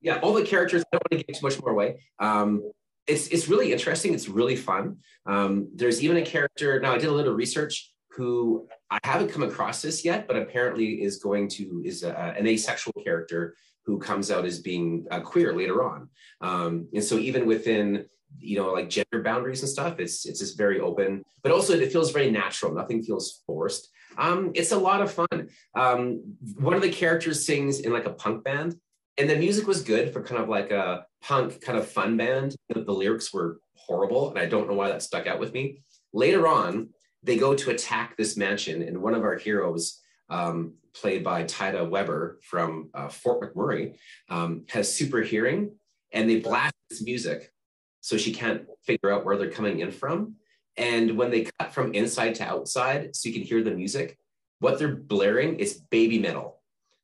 yeah, 0.00 0.18
all 0.20 0.32
the 0.32 0.44
characters. 0.44 0.82
I 0.82 0.96
don't 0.96 1.02
want 1.10 1.20
to 1.20 1.26
give 1.26 1.40
too 1.40 1.46
much 1.46 1.60
more 1.60 1.70
away. 1.70 2.00
Um, 2.18 2.70
it's 3.06 3.28
it's 3.28 3.48
really 3.48 3.72
interesting. 3.72 4.14
It's 4.14 4.28
really 4.28 4.56
fun. 4.56 4.98
Um, 5.26 5.70
there's 5.74 6.02
even 6.02 6.18
a 6.18 6.24
character. 6.24 6.78
Now 6.80 6.92
I 6.92 6.98
did 6.98 7.08
a 7.08 7.12
little 7.12 7.34
research 7.34 7.92
who 8.10 8.68
I 8.90 8.98
haven't 9.04 9.30
come 9.30 9.42
across 9.42 9.80
this 9.80 10.04
yet, 10.04 10.26
but 10.26 10.36
apparently 10.36 11.02
is 11.02 11.18
going 11.18 11.48
to 11.50 11.82
is 11.84 12.02
a, 12.02 12.14
an 12.36 12.46
asexual 12.46 12.92
character 13.04 13.54
who 13.84 13.98
comes 13.98 14.30
out 14.30 14.44
as 14.44 14.60
being 14.60 15.06
uh, 15.10 15.20
queer 15.20 15.54
later 15.56 15.82
on. 15.82 16.08
Um, 16.42 16.88
and 16.92 17.02
so 17.02 17.16
even 17.16 17.46
within 17.46 18.04
you 18.38 18.58
know 18.58 18.72
like 18.72 18.90
gender 18.90 19.22
boundaries 19.22 19.62
and 19.62 19.68
stuff, 19.68 19.98
it's 19.98 20.26
it's 20.26 20.40
just 20.40 20.58
very 20.58 20.78
open, 20.80 21.24
but 21.42 21.52
also 21.52 21.72
it 21.74 21.92
feels 21.92 22.12
very 22.12 22.30
natural. 22.30 22.74
Nothing 22.74 23.02
feels 23.02 23.42
forced. 23.46 23.88
Um, 24.18 24.52
it's 24.54 24.72
a 24.72 24.76
lot 24.76 25.00
of 25.00 25.12
fun. 25.12 25.48
Um, 25.74 26.36
one 26.58 26.74
of 26.74 26.82
the 26.82 26.90
characters 26.90 27.46
sings 27.46 27.80
in 27.80 27.92
like 27.92 28.04
a 28.04 28.10
punk 28.12 28.44
band, 28.44 28.74
and 29.18 29.28
the 29.28 29.36
music 29.36 29.66
was 29.66 29.82
good 29.82 30.12
for 30.12 30.22
kind 30.22 30.40
of 30.40 30.48
like 30.48 30.70
a 30.70 31.04
punk 31.20 31.60
kind 31.60 31.76
of 31.76 31.88
fun 31.88 32.16
band. 32.16 32.54
The, 32.68 32.82
the 32.82 32.92
lyrics 32.92 33.32
were 33.34 33.60
horrible, 33.74 34.30
and 34.30 34.38
I 34.38 34.46
don't 34.46 34.68
know 34.68 34.74
why 34.74 34.88
that 34.88 35.02
stuck 35.02 35.26
out 35.26 35.40
with 35.40 35.52
me. 35.52 35.82
Later 36.12 36.46
on, 36.46 36.90
they 37.24 37.36
go 37.36 37.54
to 37.54 37.70
attack 37.70 38.16
this 38.16 38.36
mansion, 38.36 38.82
and 38.82 39.02
one 39.02 39.14
of 39.14 39.24
our 39.24 39.36
heroes, 39.36 40.00
um, 40.30 40.74
played 40.94 41.24
by 41.24 41.44
Taida 41.44 41.88
Weber 41.88 42.38
from 42.42 42.90
uh, 42.94 43.08
Fort 43.08 43.40
McMurray, 43.42 43.96
um, 44.28 44.64
has 44.68 44.94
super 44.94 45.20
hearing, 45.20 45.72
and 46.12 46.30
they 46.30 46.38
blast 46.38 46.74
this 46.88 47.02
music 47.02 47.52
so 48.00 48.16
she 48.16 48.32
can't 48.32 48.66
figure 48.84 49.12
out 49.12 49.24
where 49.24 49.36
they're 49.36 49.50
coming 49.50 49.80
in 49.80 49.90
from. 49.90 50.36
And 50.76 51.16
when 51.18 51.30
they 51.30 51.48
cut 51.58 51.72
from 51.72 51.92
inside 51.92 52.36
to 52.36 52.44
outside, 52.44 53.16
so 53.16 53.28
you 53.28 53.34
can 53.34 53.42
hear 53.42 53.64
the 53.64 53.72
music, 53.72 54.16
what 54.60 54.78
they're 54.78 54.94
blaring 54.94 55.58
is 55.58 55.82
Babymetal. 55.90 56.52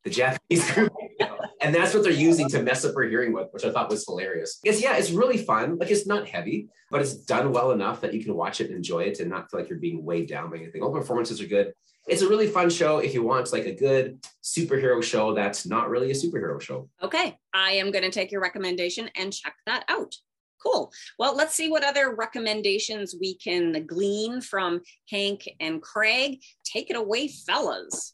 the 0.04 0.11
Japanese 0.11 0.71
group 0.75 0.92
and 1.64 1.75
that's 1.75 1.94
what 1.94 2.02
they're 2.02 2.12
using 2.12 2.49
to 2.50 2.62
mess 2.62 2.85
up 2.85 2.94
her 2.94 3.04
hearing 3.04 3.33
with, 3.33 3.49
which 3.52 3.64
I 3.64 3.71
thought 3.71 3.88
was 3.88 4.04
hilarious. 4.04 4.61
Yes, 4.62 4.83
yeah, 4.83 4.97
it's 4.97 5.11
really 5.11 5.38
fun. 5.38 5.78
Like 5.78 5.90
it's 5.90 6.06
not 6.06 6.28
heavy, 6.28 6.68
but 6.90 7.00
it's 7.00 7.14
done 7.14 7.52
well 7.52 7.73
enough 7.73 8.02
that 8.02 8.12
you 8.12 8.23
can 8.23 8.35
watch 8.35 8.61
it 8.61 8.66
and 8.66 8.76
enjoy 8.76 9.04
it 9.04 9.18
and 9.21 9.30
not 9.30 9.50
feel 9.50 9.61
like 9.61 9.71
you're 9.71 9.78
being 9.78 10.04
weighed 10.04 10.28
down 10.28 10.50
by 10.50 10.59
anything. 10.59 10.83
All 10.83 10.92
performances 10.92 11.40
are 11.40 11.47
good. 11.47 11.73
It's 12.06 12.21
a 12.21 12.28
really 12.28 12.49
fun 12.49 12.68
show 12.68 12.99
if 12.99 13.14
you 13.14 13.23
want 13.23 13.50
like 13.50 13.64
a 13.64 13.75
good 13.75 14.23
superhero 14.42 15.02
show 15.02 15.33
that's 15.35 15.64
not 15.64 15.88
really 15.88 16.11
a 16.11 16.14
superhero 16.14 16.61
show. 16.61 16.90
Okay, 17.02 17.38
I 17.54 17.73
am 17.73 17.90
going 17.90 18.04
to 18.04 18.11
take 18.11 18.30
your 18.30 18.42
recommendation 18.42 19.09
and 19.16 19.33
check 19.33 19.54
that 19.64 19.85
out. 19.88 20.14
Cool. 20.62 20.92
Well, 21.18 21.37
let's 21.37 21.54
see 21.54 21.71
what 21.71 21.85
other 21.85 22.14
recommendations 22.14 23.14
we 23.18 23.37
can 23.37 23.87
glean 23.87 24.40
from 24.40 24.80
Hank 25.11 25.49
and 25.61 25.80
Craig. 25.80 26.42
Take 26.64 26.90
it 26.90 26.97
away, 26.97 27.28
fellas. 27.28 28.13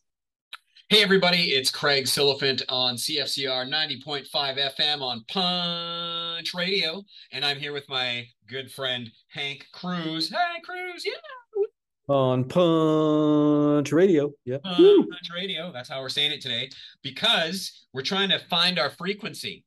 Hey, 0.92 1.04
everybody, 1.04 1.52
it's 1.52 1.70
Craig 1.70 2.06
Silliphant 2.06 2.64
on 2.68 2.96
CFCR 2.96 3.64
90.5 3.64 4.26
FM 4.32 5.02
on 5.02 5.24
Punch 5.28 6.52
Radio. 6.52 7.04
And 7.30 7.44
I'm 7.44 7.58
here 7.58 7.72
with 7.72 7.88
my 7.88 8.26
good 8.48 8.72
friend 8.72 9.08
Hank 9.28 9.68
Cruz. 9.72 10.30
Hey, 10.30 10.60
Cruz, 10.64 11.06
yeah. 11.06 11.12
On 12.12 12.42
Punch 12.42 13.92
Radio. 13.92 14.32
Yeah. 14.44 14.58
Punch 14.64 15.30
Radio. 15.32 15.70
That's 15.72 15.88
how 15.88 16.00
we're 16.00 16.08
saying 16.08 16.32
it 16.32 16.40
today 16.40 16.70
because 17.04 17.86
we're 17.92 18.02
trying 18.02 18.30
to 18.30 18.40
find 18.50 18.76
our 18.76 18.90
frequency 18.90 19.64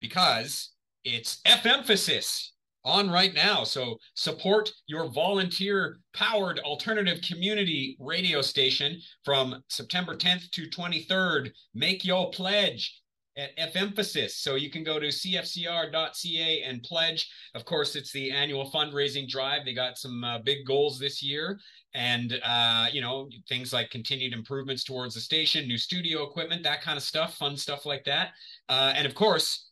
because 0.00 0.70
it's 1.02 1.40
F 1.44 1.66
emphasis 1.66 2.52
on 2.84 3.10
right 3.10 3.34
now. 3.34 3.64
So 3.64 3.98
support 4.14 4.70
your 4.86 5.10
volunteer 5.10 5.98
powered 6.14 6.58
alternative 6.60 7.20
community 7.22 7.96
radio 8.00 8.42
station 8.42 9.00
from 9.24 9.62
September 9.68 10.16
10th 10.16 10.50
to 10.50 10.68
23rd. 10.68 11.50
Make 11.74 12.04
your 12.04 12.30
pledge 12.30 13.02
at 13.36 13.50
F 13.56 13.76
Emphasis. 13.76 14.36
So 14.38 14.56
you 14.56 14.70
can 14.70 14.84
go 14.84 14.98
to 14.98 15.08
cfcr.ca 15.08 16.62
and 16.62 16.82
pledge. 16.82 17.30
Of 17.54 17.64
course, 17.64 17.96
it's 17.96 18.12
the 18.12 18.30
annual 18.30 18.70
fundraising 18.70 19.28
drive. 19.28 19.64
They 19.64 19.74
got 19.74 19.98
some 19.98 20.22
uh, 20.22 20.38
big 20.40 20.66
goals 20.66 20.98
this 20.98 21.22
year. 21.22 21.58
And, 21.94 22.40
uh, 22.42 22.86
you 22.90 23.00
know, 23.00 23.28
things 23.48 23.72
like 23.72 23.90
continued 23.90 24.32
improvements 24.32 24.84
towards 24.84 25.14
the 25.14 25.20
station, 25.20 25.68
new 25.68 25.78
studio 25.78 26.22
equipment, 26.22 26.62
that 26.62 26.82
kind 26.82 26.96
of 26.96 27.02
stuff, 27.02 27.36
fun 27.36 27.56
stuff 27.56 27.84
like 27.84 28.04
that. 28.04 28.30
Uh, 28.68 28.92
and 28.96 29.06
of 29.06 29.14
course, 29.14 29.70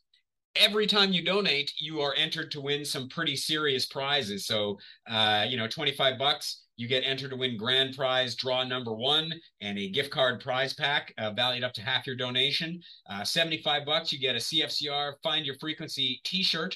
every 0.55 0.87
time 0.87 1.13
you 1.13 1.23
donate, 1.23 1.73
you 1.79 2.01
are 2.01 2.13
entered 2.15 2.51
to 2.51 2.61
win 2.61 2.83
some 2.83 3.07
pretty 3.09 3.35
serious 3.35 3.85
prizes. 3.85 4.45
So, 4.45 4.77
uh, 5.09 5.45
you 5.47 5.57
know, 5.57 5.67
25 5.67 6.17
bucks, 6.17 6.63
you 6.77 6.87
get 6.87 7.03
entered 7.05 7.29
to 7.29 7.35
win 7.35 7.57
grand 7.57 7.95
prize 7.95 8.35
draw 8.35 8.63
number 8.63 8.93
one 8.93 9.31
and 9.61 9.77
a 9.77 9.89
gift 9.89 10.09
card 10.09 10.41
prize 10.41 10.73
pack 10.73 11.13
uh, 11.17 11.31
valued 11.31 11.63
up 11.63 11.73
to 11.73 11.81
half 11.81 12.07
your 12.07 12.15
donation. 12.15 12.81
Uh, 13.09 13.23
75 13.23 13.85
bucks, 13.85 14.11
you 14.11 14.19
get 14.19 14.35
a 14.35 14.39
CFCR 14.39 15.13
Find 15.23 15.45
Your 15.45 15.55
Frequency 15.59 16.19
t 16.23 16.43
shirt. 16.43 16.75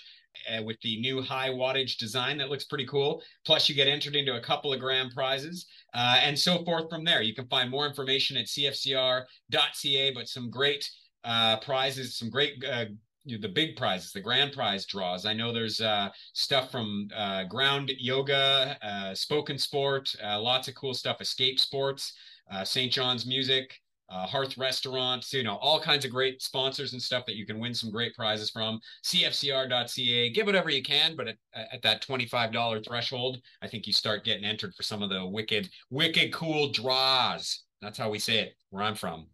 Uh, 0.52 0.62
with 0.62 0.76
the 0.82 1.00
new 1.00 1.22
high 1.22 1.48
wattage 1.48 1.96
design 1.96 2.38
that 2.38 2.50
looks 2.50 2.66
pretty 2.66 2.86
cool. 2.86 3.24
Plus, 3.46 3.70
you 3.70 3.74
get 3.74 3.88
entered 3.88 4.18
into 4.18 4.36
a 4.36 4.42
couple 4.42 4.74
of 4.74 4.82
grand 4.82 5.10
prizes 5.16 5.66
uh, 5.94 6.20
and 6.22 6.38
so 6.38 6.62
forth 6.66 6.90
from 6.90 7.06
there. 7.06 7.22
You 7.22 7.34
can 7.34 7.48
find 7.48 7.72
more 7.72 7.88
information 7.88 8.36
at 8.36 8.48
cfcr.ca, 8.48 10.12
but 10.14 10.28
some 10.28 10.50
great 10.50 10.90
uh, 11.24 11.58
prizes, 11.62 12.18
some 12.18 12.30
great 12.30 12.62
uh, 12.70 12.86
the 13.26 13.50
big 13.50 13.76
prizes, 13.76 14.12
the 14.12 14.22
grand 14.22 14.54
prize 14.54 14.86
draws. 14.86 15.26
I 15.26 15.34
know 15.34 15.52
there's 15.52 15.82
uh, 15.82 16.10
stuff 16.34 16.72
from 16.72 17.10
uh, 17.16 17.44
ground 17.46 17.92
yoga, 17.98 18.78
uh, 18.82 19.16
spoken 19.16 19.58
sport, 19.58 20.14
uh, 20.24 20.40
lots 20.40 20.68
of 20.68 20.76
cool 20.76 20.94
stuff, 20.94 21.22
escape 21.22 21.60
sports, 21.60 22.14
uh, 22.52 22.64
St. 22.64 22.92
John's 22.92 23.26
music, 23.26 23.80
uh, 24.10 24.28
Hearth 24.28 24.58
restaurants, 24.58 25.34
you 25.34 25.44
know, 25.44 25.56
all 25.56 25.80
kinds 25.80 26.06
of 26.06 26.12
great 26.12 26.42
sponsors 26.42 26.94
and 26.94 27.02
stuff 27.02 27.26
that 27.26 27.36
you 27.36 27.46
can 27.46 27.60
win 27.60 27.74
some 27.74 27.90
great 27.90 28.14
prizes 28.16 28.52
from. 28.52 28.80
CFCR.ca, 29.04 30.30
give 30.30 30.46
whatever 30.46 30.70
you 30.70 30.84
can, 30.84 31.16
but 31.16 31.28
at, 31.28 31.38
at 31.56 31.82
that 31.82 32.04
$25 32.04 32.86
threshold, 32.86 33.42
I 33.62 33.68
think 33.68 33.88
you 33.88 33.94
start 33.94 34.24
getting 34.24 34.46
entered 34.46 34.76
for 34.76 34.84
some 34.84 35.02
of 35.02 35.10
the 35.10 35.26
wicked, 35.26 35.70
wicked 35.90 36.32
cool 36.32 36.72
draws. 36.72 37.64
That's 37.82 37.98
how 37.98 38.10
we 38.10 38.20
say 38.20 38.40
it 38.40 38.54
where 38.70 38.84
I'm 38.84 38.96
from. 38.96 39.28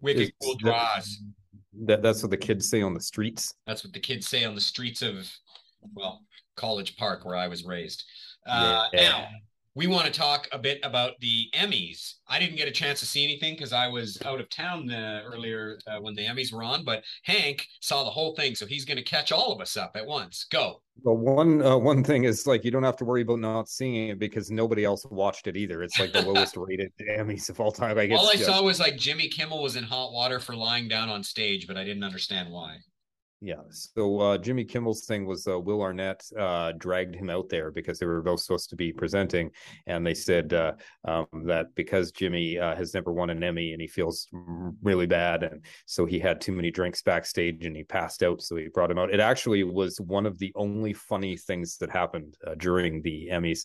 Wicked 0.00 0.22
it's, 0.22 0.32
cool 0.42 0.56
draws. 0.56 1.22
That 1.86 2.02
that's 2.02 2.22
what 2.22 2.30
the 2.30 2.36
kids 2.36 2.68
say 2.68 2.82
on 2.82 2.94
the 2.94 3.00
streets. 3.00 3.54
That's 3.66 3.84
what 3.84 3.92
the 3.92 4.00
kids 4.00 4.26
say 4.28 4.44
on 4.44 4.54
the 4.54 4.60
streets 4.60 5.02
of, 5.02 5.30
well, 5.94 6.24
College 6.56 6.96
Park, 6.96 7.24
where 7.24 7.36
I 7.36 7.48
was 7.48 7.64
raised. 7.64 8.04
Uh, 8.46 8.86
yeah. 8.92 9.08
Now, 9.08 9.28
we 9.74 9.86
want 9.86 10.06
to 10.06 10.12
talk 10.12 10.48
a 10.52 10.58
bit 10.58 10.80
about 10.82 11.12
the 11.20 11.46
Emmys. 11.54 12.14
I 12.28 12.38
didn't 12.40 12.56
get 12.56 12.66
a 12.66 12.72
chance 12.72 12.98
to 13.00 13.06
see 13.06 13.22
anything 13.22 13.54
because 13.54 13.72
I 13.72 13.86
was 13.86 14.20
out 14.24 14.40
of 14.40 14.48
town 14.50 14.90
uh, 14.90 15.22
earlier 15.24 15.78
uh, 15.86 15.98
when 16.00 16.14
the 16.14 16.26
Emmys 16.26 16.52
were 16.52 16.62
on, 16.62 16.84
but 16.84 17.04
Hank 17.22 17.66
saw 17.80 18.02
the 18.02 18.10
whole 18.10 18.34
thing, 18.34 18.54
so 18.54 18.66
he's 18.66 18.84
going 18.84 18.96
to 18.96 19.04
catch 19.04 19.30
all 19.30 19.52
of 19.52 19.60
us 19.60 19.76
up 19.76 19.92
at 19.94 20.04
once. 20.04 20.46
Go. 20.50 20.82
Well, 21.02 21.16
one 21.16 21.62
uh, 21.62 21.78
one 21.78 22.04
thing 22.04 22.24
is 22.24 22.46
like 22.46 22.64
you 22.64 22.70
don't 22.70 22.82
have 22.82 22.96
to 22.96 23.04
worry 23.04 23.22
about 23.22 23.38
not 23.38 23.68
seeing 23.68 24.08
it 24.08 24.18
because 24.18 24.50
nobody 24.50 24.84
else 24.84 25.06
watched 25.06 25.46
it 25.46 25.56
either. 25.56 25.82
It's 25.82 25.98
like 25.98 26.12
the 26.12 26.22
lowest 26.26 26.56
rated 26.56 26.92
Emmys 27.16 27.48
of 27.48 27.58
all 27.60 27.72
time. 27.72 27.96
I 27.96 28.06
guess. 28.06 28.18
All 28.18 28.28
I 28.28 28.34
saw 28.34 28.62
was 28.62 28.80
like 28.80 28.96
Jimmy 28.96 29.28
Kimmel 29.28 29.62
was 29.62 29.76
in 29.76 29.84
hot 29.84 30.12
water 30.12 30.40
for 30.40 30.54
lying 30.54 30.88
down 30.88 31.08
on 31.08 31.22
stage, 31.22 31.66
but 31.66 31.76
I 31.76 31.84
didn't 31.84 32.04
understand 32.04 32.50
why. 32.50 32.76
Yeah. 33.42 33.62
So 33.70 34.20
uh, 34.20 34.38
Jimmy 34.38 34.64
Kimmel's 34.64 35.06
thing 35.06 35.24
was 35.24 35.46
uh, 35.46 35.58
Will 35.58 35.80
Arnett 35.80 36.22
uh, 36.38 36.72
dragged 36.72 37.14
him 37.14 37.30
out 37.30 37.48
there 37.48 37.70
because 37.70 37.98
they 37.98 38.04
were 38.04 38.20
both 38.20 38.40
supposed 38.40 38.68
to 38.68 38.76
be 38.76 38.92
presenting, 38.92 39.50
and 39.86 40.06
they 40.06 40.12
said 40.12 40.52
uh, 40.52 40.72
um, 41.06 41.26
that 41.46 41.74
because 41.74 42.12
Jimmy 42.12 42.58
uh, 42.58 42.76
has 42.76 42.92
never 42.92 43.14
won 43.14 43.30
an 43.30 43.42
Emmy 43.42 43.72
and 43.72 43.80
he 43.80 43.88
feels 43.88 44.28
really 44.82 45.06
bad, 45.06 45.42
and 45.42 45.64
so 45.86 46.04
he 46.04 46.18
had 46.18 46.38
too 46.38 46.52
many 46.52 46.70
drinks 46.70 47.00
backstage 47.00 47.64
and 47.64 47.74
he 47.74 47.82
passed 47.82 48.22
out, 48.22 48.42
so 48.42 48.56
he 48.56 48.68
brought 48.68 48.90
him 48.90 48.98
out. 48.98 49.12
It 49.12 49.20
actually 49.20 49.64
was 49.64 49.98
one 50.02 50.26
of 50.26 50.38
the 50.38 50.52
only 50.54 50.92
funny 50.92 51.38
things 51.38 51.78
that 51.78 51.90
happened 51.90 52.36
uh, 52.46 52.56
during 52.56 53.00
the 53.00 53.30
Emmys. 53.32 53.60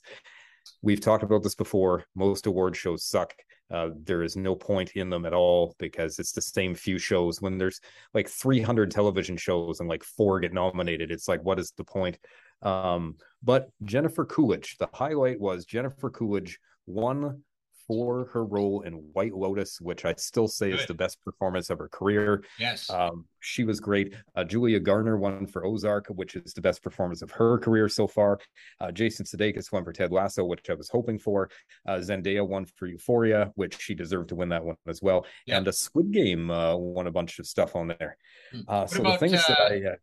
We've 0.82 1.02
talked 1.02 1.24
about 1.24 1.44
this 1.44 1.56
before. 1.56 2.06
Most 2.16 2.46
award 2.46 2.78
shows 2.78 3.04
suck 3.04 3.34
uh, 3.72 3.90
there 4.04 4.24
is 4.24 4.36
no 4.36 4.56
point 4.56 4.92
in 4.92 5.10
them 5.10 5.26
at 5.26 5.34
all 5.34 5.76
because 5.80 6.20
it's 6.20 6.32
the 6.32 6.42
same 6.42 6.76
few 6.76 6.98
shows. 6.98 7.42
When 7.42 7.58
there's 7.58 7.82
like 8.14 8.30
300 8.30 8.92
television 8.92 9.38
shows 9.38 9.80
and 9.80 9.90
like 9.90 10.04
four 10.04 10.40
get 10.40 10.54
nominated, 10.54 11.12
it's 11.12 11.28
like, 11.28 11.44
what 11.44 11.60
is 11.60 11.72
the 11.72 11.84
point? 11.84 12.18
Um, 12.62 13.18
but 13.44 13.70
Jennifer 13.84 14.26
Coolidge, 14.26 14.78
the 14.78 14.90
highlight 14.94 15.40
was 15.40 15.66
Jennifer 15.66 16.10
Coolidge 16.10 16.60
won 16.86 17.42
for 17.88 18.26
her 18.34 18.46
role 18.46 18.82
in 18.82 18.94
White 19.14 19.34
Lotus, 19.34 19.80
which 19.80 20.06
I 20.06 20.14
still 20.18 20.48
say 20.48 20.72
Good. 20.72 20.80
is 20.82 20.86
the 20.88 20.94
best 20.94 21.22
performance 21.22 21.70
of 21.70 21.80
her 21.80 21.88
career. 21.88 22.44
Yes. 22.60 22.90
Um, 22.90 23.26
she 23.40 23.64
was 23.64 23.80
great. 23.80 24.16
Uh, 24.36 24.44
Julia 24.44 24.80
Garner 24.80 25.18
won 25.18 25.46
for 25.46 25.66
Ozark, 25.66 26.08
which 26.08 26.36
is 26.36 26.54
the 26.54 26.62
best 26.62 26.82
performance 26.82 27.22
of 27.22 27.32
her 27.32 27.60
career 27.60 27.88
so 27.88 28.08
far. 28.08 28.40
Uh, 28.80 28.92
Jason 28.92 29.26
Sudeikis 29.26 29.72
won 29.72 29.84
for 29.84 29.94
Ted 29.94 30.12
Lasso, 30.12 30.44
which 30.44 30.70
I 30.70 30.74
was 30.74 30.90
hoping 30.90 31.20
for. 31.20 31.50
Uh, 31.88 31.98
Zendaya 31.98 32.48
won 32.48 32.66
for 32.66 32.88
Euphoria, 32.88 33.52
which 33.56 33.80
she 33.80 33.94
deserved 33.94 34.30
to 34.30 34.36
win 34.36 34.50
that 34.50 34.64
one 34.64 34.78
as 34.88 35.02
well. 35.02 35.26
Yep. 35.46 35.58
And 35.58 35.68
a 35.68 35.74
Squid 35.74 36.12
Game 36.12 36.50
uh, 36.50 36.76
won 36.76 37.08
a 37.08 37.12
bunch 37.12 37.40
of 37.40 37.46
stuff 37.46 37.76
on 37.76 37.88
there. 37.88 38.18
Hmm. 38.52 38.62
Uh, 38.68 38.88
so 38.88 39.02
about, 39.02 39.20
the 39.20 39.28
things 39.28 39.48
that 39.48 39.60
uh, 39.60 39.92
I 39.92 39.96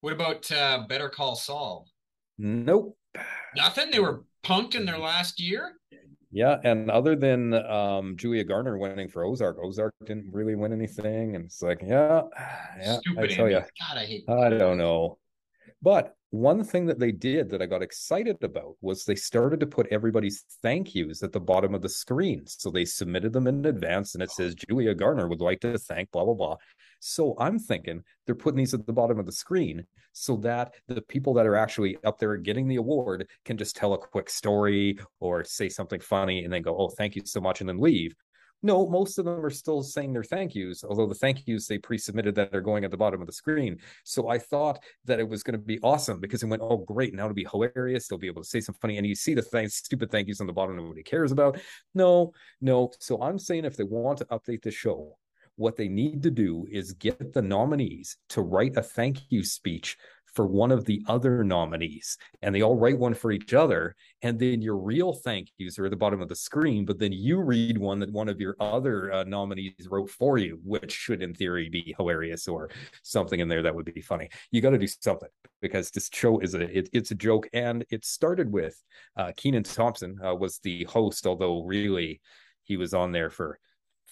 What 0.00 0.12
about 0.12 0.50
uh, 0.50 0.84
Better 0.88 1.08
Call 1.08 1.36
Saul? 1.36 1.86
Nope. 2.38 2.96
Nothing. 3.56 3.90
They 3.90 3.98
were 3.98 4.24
punked 4.44 4.74
in 4.74 4.86
their 4.86 4.98
last 4.98 5.40
year. 5.40 5.72
Yeah, 6.30 6.58
and 6.62 6.90
other 6.90 7.16
than 7.16 7.54
um, 7.54 8.16
Julia 8.16 8.44
Garner 8.44 8.76
winning 8.76 9.08
for 9.08 9.24
Ozark, 9.24 9.58
Ozark 9.62 9.94
didn't 10.04 10.30
really 10.30 10.56
win 10.56 10.72
anything, 10.74 11.34
and 11.36 11.46
it's 11.46 11.62
like, 11.62 11.80
yeah, 11.82 12.22
yeah. 12.78 12.98
Stupid. 12.98 13.24
I 13.24 13.34
tell 13.34 13.48
you, 13.48 13.60
God, 13.60 13.96
I 13.96 14.04
hate. 14.04 14.24
I 14.28 14.50
don't 14.50 14.76
know. 14.76 15.18
But 15.80 16.14
one 16.30 16.62
thing 16.64 16.86
that 16.86 16.98
they 16.98 17.12
did 17.12 17.48
that 17.50 17.62
I 17.62 17.66
got 17.66 17.82
excited 17.82 18.42
about 18.42 18.76
was 18.82 19.04
they 19.04 19.14
started 19.14 19.60
to 19.60 19.66
put 19.66 19.86
everybody's 19.90 20.44
thank 20.62 20.94
yous 20.94 21.22
at 21.22 21.32
the 21.32 21.40
bottom 21.40 21.74
of 21.74 21.80
the 21.80 21.88
screen. 21.88 22.46
So 22.46 22.70
they 22.70 22.84
submitted 22.84 23.32
them 23.32 23.46
in 23.46 23.64
advance, 23.64 24.14
and 24.14 24.22
it 24.22 24.30
says 24.30 24.54
Julia 24.54 24.94
Garner 24.94 25.28
would 25.28 25.40
like 25.40 25.60
to 25.60 25.78
thank 25.78 26.10
blah 26.10 26.24
blah 26.24 26.34
blah. 26.34 26.56
So 27.00 27.36
I'm 27.38 27.58
thinking 27.58 28.02
they're 28.26 28.34
putting 28.34 28.58
these 28.58 28.74
at 28.74 28.86
the 28.86 28.92
bottom 28.92 29.18
of 29.18 29.26
the 29.26 29.32
screen 29.32 29.86
so 30.12 30.36
that 30.38 30.74
the 30.88 31.02
people 31.02 31.32
that 31.34 31.46
are 31.46 31.56
actually 31.56 31.96
up 32.04 32.18
there 32.18 32.36
getting 32.36 32.66
the 32.66 32.76
award 32.76 33.28
can 33.44 33.56
just 33.56 33.76
tell 33.76 33.94
a 33.94 33.98
quick 33.98 34.28
story 34.28 34.98
or 35.20 35.44
say 35.44 35.68
something 35.68 36.00
funny 36.00 36.44
and 36.44 36.52
then 36.52 36.62
go, 36.62 36.76
oh, 36.76 36.88
thank 36.88 37.14
you 37.14 37.22
so 37.24 37.40
much, 37.40 37.60
and 37.60 37.68
then 37.68 37.78
leave. 37.78 38.14
No, 38.60 38.88
most 38.88 39.18
of 39.18 39.24
them 39.24 39.44
are 39.44 39.50
still 39.50 39.82
saying 39.82 40.12
their 40.12 40.24
thank 40.24 40.56
yous, 40.56 40.82
although 40.82 41.06
the 41.06 41.14
thank 41.14 41.46
yous 41.46 41.68
they 41.68 41.78
pre 41.78 41.96
submitted 41.96 42.34
that 42.34 42.52
are 42.52 42.60
going 42.60 42.84
at 42.84 42.90
the 42.90 42.96
bottom 42.96 43.20
of 43.20 43.28
the 43.28 43.32
screen. 43.32 43.78
So 44.02 44.28
I 44.28 44.38
thought 44.38 44.82
that 45.04 45.20
it 45.20 45.28
was 45.28 45.44
going 45.44 45.52
to 45.52 45.64
be 45.64 45.78
awesome 45.84 46.18
because 46.18 46.42
it 46.42 46.48
went, 46.48 46.62
oh, 46.62 46.78
great. 46.78 47.14
Now 47.14 47.26
it'll 47.26 47.34
be 47.34 47.46
hilarious. 47.48 48.08
They'll 48.08 48.18
be 48.18 48.26
able 48.26 48.42
to 48.42 48.48
say 48.48 48.60
some 48.60 48.74
funny. 48.74 48.98
And 48.98 49.06
you 49.06 49.14
see 49.14 49.34
the 49.34 49.42
th- 49.42 49.70
stupid 49.70 50.10
thank 50.10 50.26
yous 50.26 50.40
on 50.40 50.48
the 50.48 50.52
bottom 50.52 50.76
nobody 50.76 51.04
cares 51.04 51.30
about. 51.30 51.60
No, 51.94 52.32
no. 52.60 52.90
So 52.98 53.22
I'm 53.22 53.38
saying 53.38 53.64
if 53.64 53.76
they 53.76 53.84
want 53.84 54.18
to 54.18 54.24
update 54.24 54.62
the 54.62 54.72
show, 54.72 55.16
what 55.58 55.76
they 55.76 55.88
need 55.88 56.22
to 56.22 56.30
do 56.30 56.66
is 56.70 56.92
get 56.92 57.32
the 57.32 57.42
nominees 57.42 58.16
to 58.30 58.40
write 58.40 58.76
a 58.76 58.82
thank 58.82 59.18
you 59.28 59.44
speech 59.44 59.96
for 60.34 60.46
one 60.46 60.70
of 60.70 60.84
the 60.84 61.02
other 61.08 61.42
nominees. 61.42 62.16
And 62.42 62.54
they 62.54 62.62
all 62.62 62.76
write 62.76 62.98
one 62.98 63.14
for 63.14 63.32
each 63.32 63.54
other 63.54 63.96
and 64.22 64.38
then 64.38 64.62
your 64.62 64.76
real 64.76 65.12
thank 65.12 65.48
yous 65.58 65.78
are 65.78 65.86
at 65.86 65.90
the 65.90 65.96
bottom 65.96 66.20
of 66.20 66.28
the 66.28 66.36
screen 66.36 66.84
but 66.84 66.98
then 66.98 67.12
you 67.12 67.40
read 67.40 67.76
one 67.78 67.98
that 67.98 68.12
one 68.12 68.28
of 68.28 68.40
your 68.40 68.54
other 68.60 69.12
uh, 69.12 69.24
nominees 69.24 69.88
wrote 69.90 70.10
for 70.10 70.38
you 70.38 70.60
which 70.64 70.92
should 70.92 71.22
in 71.22 71.34
theory 71.34 71.68
be 71.68 71.94
hilarious 71.96 72.46
or 72.46 72.70
something 73.02 73.40
in 73.40 73.48
there 73.48 73.62
that 73.62 73.74
would 73.74 73.92
be 73.92 74.00
funny. 74.00 74.28
You 74.52 74.60
got 74.60 74.70
to 74.70 74.78
do 74.78 74.86
something 74.86 75.28
because 75.60 75.90
this 75.90 76.08
show 76.12 76.38
is 76.38 76.54
a 76.54 76.78
it, 76.78 76.88
it's 76.92 77.10
a 77.10 77.16
joke 77.16 77.48
and 77.52 77.84
it 77.90 78.04
started 78.04 78.52
with 78.52 78.80
uh, 79.16 79.32
Kenan 79.36 79.64
Thompson 79.64 80.18
uh, 80.24 80.34
was 80.34 80.58
the 80.60 80.84
host 80.84 81.26
although 81.26 81.64
really 81.64 82.20
he 82.62 82.76
was 82.76 82.94
on 82.94 83.12
there 83.12 83.30
for 83.30 83.58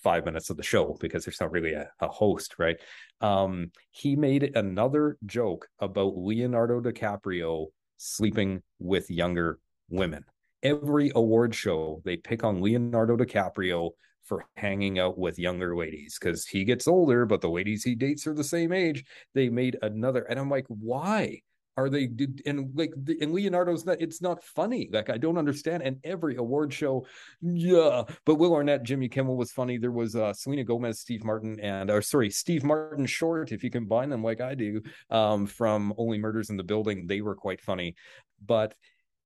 five 0.07 0.25
minutes 0.25 0.51
of 0.51 0.57
the 0.57 0.63
show 0.63 0.97
because 1.01 1.25
there's 1.25 1.41
not 1.41 1.51
really 1.51 1.73
a, 1.73 1.91
a 1.99 2.07
host, 2.07 2.61
right? 2.61 2.77
Um, 3.21 3.73
he 3.91 4.15
made 4.15 4.57
another 4.57 5.19
joke 5.27 5.67
about 5.81 6.17
Leonardo 6.17 6.81
DiCaprio 6.81 7.67
sleeping 7.97 8.63
with 8.79 9.11
younger 9.11 9.59
women. 9.91 10.25
Every 10.63 11.11
award 11.17 11.57
show, 11.57 12.03
they 12.05 12.17
pick 12.17 12.45
on 12.45 12.63
Leonardo 12.63 13.17
DiCaprio 13.17 13.91
for 14.23 14.47
hanging 14.55 15.01
out 15.01 15.19
with 15.19 15.41
younger 15.41 15.77
ladies 15.77 16.19
because 16.21 16.47
he 16.47 16.63
gets 16.63 16.87
older, 16.87 17.27
but 17.27 17.41
the 17.41 17.51
ladies 17.51 17.83
he 17.83 17.97
dates 17.97 18.29
are 18.29 18.35
the 18.35 18.45
same 18.45 18.73
age. 18.73 19.05
They 19.35 19.49
made 19.49 19.77
another, 19.83 20.23
and 20.23 20.39
I'm 20.39 20.49
like, 20.49 20.67
why? 20.69 21.41
Are 21.77 21.91
they 21.91 22.09
and 22.47 22.71
like 22.75 22.93
and 23.21 23.33
leonardo's 23.33 23.85
not 23.85 24.01
it's 24.01 24.23
not 24.23 24.43
funny. 24.43 24.89
Like 24.93 25.11
i 25.11 25.19
don't 25.19 25.39
understand. 25.39 25.83
And 25.83 25.99
every 26.05 26.37
award 26.37 26.73
show 26.73 27.07
yeah. 27.43 28.03
But 28.25 28.37
will 28.37 28.55
arnett 28.55 28.83
jimmy 28.83 29.09
kimmel 29.09 29.37
was 29.37 29.53
funny. 29.53 29.77
There 29.79 29.93
was 29.93 30.17
uh 30.17 30.33
selena 30.33 30.65
gomez 30.65 31.01
steve 31.01 31.25
martin 31.25 31.61
and 31.61 31.91
or 31.91 32.03
sorry 32.03 32.31
steve 32.31 32.65
martin 32.65 33.07
short 33.07 33.53
if 33.53 33.63
you 33.63 33.71
combine 33.71 34.09
them 34.09 34.25
like 34.25 34.41
i 34.41 34.55
do 34.55 34.83
um 35.11 35.47
from 35.47 35.93
only 35.99 36.19
murders 36.19 36.51
in 36.51 36.57
the 36.57 36.65
building. 36.65 37.07
They 37.07 37.21
were 37.21 37.35
quite 37.35 37.61
funny. 37.61 37.95
But 38.45 38.75